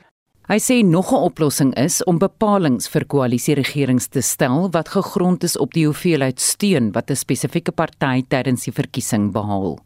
[0.49, 5.59] Hy sê nog 'n oplossing is om bepalinge vir koalisieregerings te stel wat gegrond is
[5.59, 9.79] op die hoeveelheid steun wat 'n spesifieke party tydens die verkiesing behaal.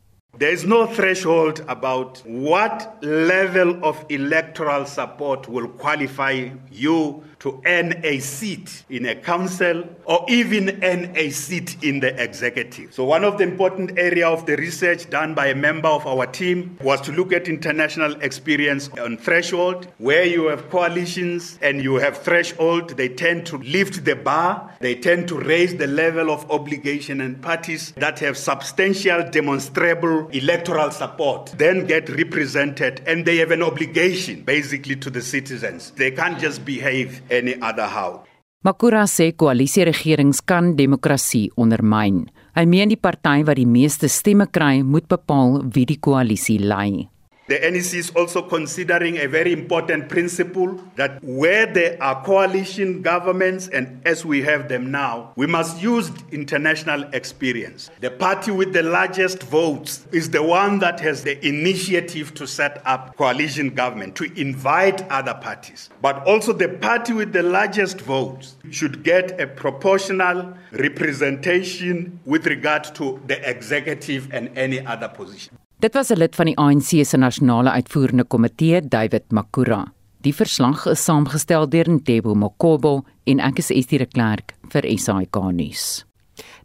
[0.42, 8.00] There is no threshold about what level of electoral support will qualify you to earn
[8.04, 12.94] a seat in a council or even earn a seat in the executive.
[12.94, 16.26] So one of the important area of the research done by a member of our
[16.26, 21.96] team was to look at international experience on threshold where you have coalitions and you
[21.96, 26.48] have threshold they tend to lift the bar they tend to raise the level of
[26.48, 33.50] obligation and parties that have substantial demonstrable electoral support then get represented and they have
[33.50, 38.24] an obligation basically to the citizens they can't just behave any other how.
[38.62, 42.28] Makura sê koalisieregerings kan demokrasie ondermyn.
[42.54, 47.08] Hy meen die party wat die meeste stemme kry, moet bepaal wie die koalisie lei.
[47.48, 53.66] The NEC is also considering a very important principle that where there are coalition governments,
[53.66, 57.90] and as we have them now, we must use international experience.
[58.00, 62.80] The party with the largest votes is the one that has the initiative to set
[62.86, 65.90] up coalition government, to invite other parties.
[66.00, 72.84] But also, the party with the largest votes should get a proportional representation with regard
[72.94, 75.58] to the executive and any other position.
[75.82, 79.92] Dit was 'n lid van die ANC se nasionale uitvoerende komitee, David Makura.
[80.20, 85.36] Die verslag is saamgestel deur Ntebo Mokobo en ek is Estie de Klerk vir SAK
[85.52, 86.04] nuus.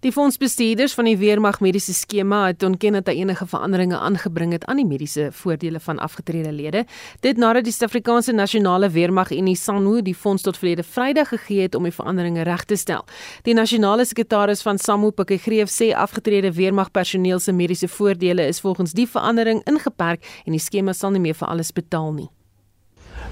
[0.05, 4.67] Die fondsbestuurders van die Weermag mediese skema het ontken dat hy enige veranderinge aangebring het
[4.69, 6.83] aan die mediese voordele van afgetrede lede.
[7.25, 11.65] Dit nadat die Suid-Afrikaanse Nasionale Weermag en die SANHU die fonds tot verlede Vrydag gegee
[11.65, 13.07] het om die veranderinge reg te stel.
[13.49, 18.93] Die nasionale sekretaris van SANHU, Pikke Greef, sê afgetrede weermagpersoneel se mediese voordele is volgens
[18.93, 22.29] die verandering ingeperk en die skema sal nie meer vir alles betaal nie.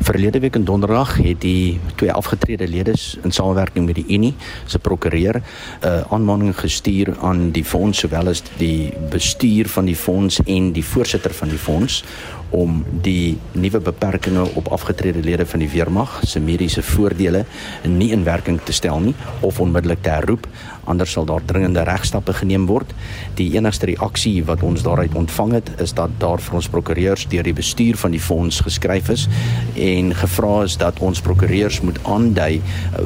[0.06, 2.94] Verlede week in Donderdag het die twee afgetrede lede
[3.24, 4.36] in samewerking met die Unie
[4.66, 9.96] se prokureur 'n uh, aanmaning gestuur aan die fonds sowel as die bestuur van die
[9.96, 12.04] fonds en die voorsitter van die fonds
[12.50, 17.46] om die nuwe beperkings op afgetrede lede van die weermag se mediese voordele
[17.84, 20.48] nie in werking te stel nie of onmiddellik te herroep
[20.86, 22.94] anders sal daar dringende regstappe geneem word.
[23.40, 27.44] Die enigste reaksie wat ons daaruit ontvang het is dat daar vir ons prokureurs deur
[27.44, 29.28] die bestuur van die fonds geskryf is
[29.76, 32.62] en gevra is dat ons prokureurs moet aandui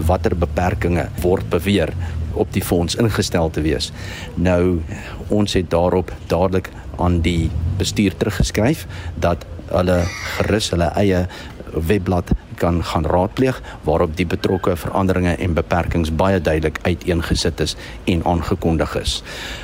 [0.08, 1.94] watter beperkings word beweer
[2.34, 3.92] op die fonds ingestel te wees.
[4.36, 4.80] Nou
[5.28, 6.70] ons het daarop dadelik
[7.00, 7.50] aan die
[7.80, 8.86] bestuur teruggeskryf
[9.20, 10.02] dat hulle
[10.38, 11.26] gerus hulle eie
[11.74, 18.24] webblad kan gaan raadpleeg waarop die betrokke veranderinge en beperkings baie duidelik uiteengesit is en
[18.26, 19.20] aangekondig is.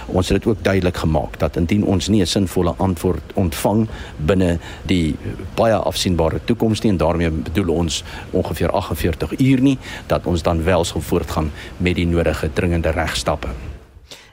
[0.07, 3.87] Ons het dit ook duidelik gemaak dat indien ons nie 'n sinvolle antwoord ontvang
[4.17, 5.15] binne die
[5.55, 9.77] baie afsienbare toekoms nie en daarmee bedoel ons ongeveer 48 uur nie
[10.07, 13.74] dat ons dan wel sal voortgaan met die nodige dringende regstappe.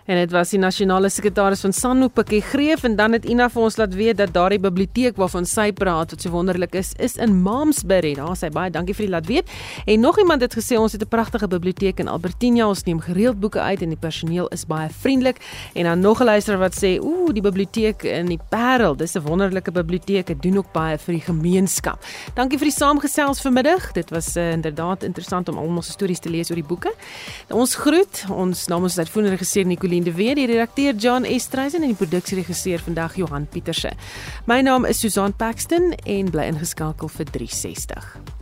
[0.07, 3.63] En dit was die nasionale sekretaris van Sannu Pikkie Greef en dan het Ina vir
[3.63, 7.37] ons laat weet dat daardie biblioteek waarvan sy praat wat so wonderlik is, is in
[7.45, 8.17] Malmesbury.
[8.19, 9.53] Daar sê baie dankie vir die laat weet.
[9.87, 12.67] En nog iemand het gesê ons het 'n pragtige biblioteek in Albertina.
[12.67, 15.39] Ons neem gereeld boeke uit en die personeel is baie vriendelik.
[15.75, 19.23] En dan nog 'n luisteraar wat sê, "Ooh, die biblioteek in die Parel, dis 'n
[19.23, 20.27] wonderlike biblioteek.
[20.27, 23.93] Dit doen ook baie vir die gemeenskap." Dankie vir die saamgesels vanmiddag.
[23.93, 26.93] Dit was uh, inderdaad interessant om al ons stories te lees oor die boeke.
[27.49, 31.93] Ons groet ons namens uitvoerende regisseur Nico Jolien de Weer, die redakteur John Estreisen en
[31.93, 33.93] die produksieregisseur vandag Johan Pieterse.
[34.49, 38.42] My naam is Susan Paxton en bly ingeskakel vir 360.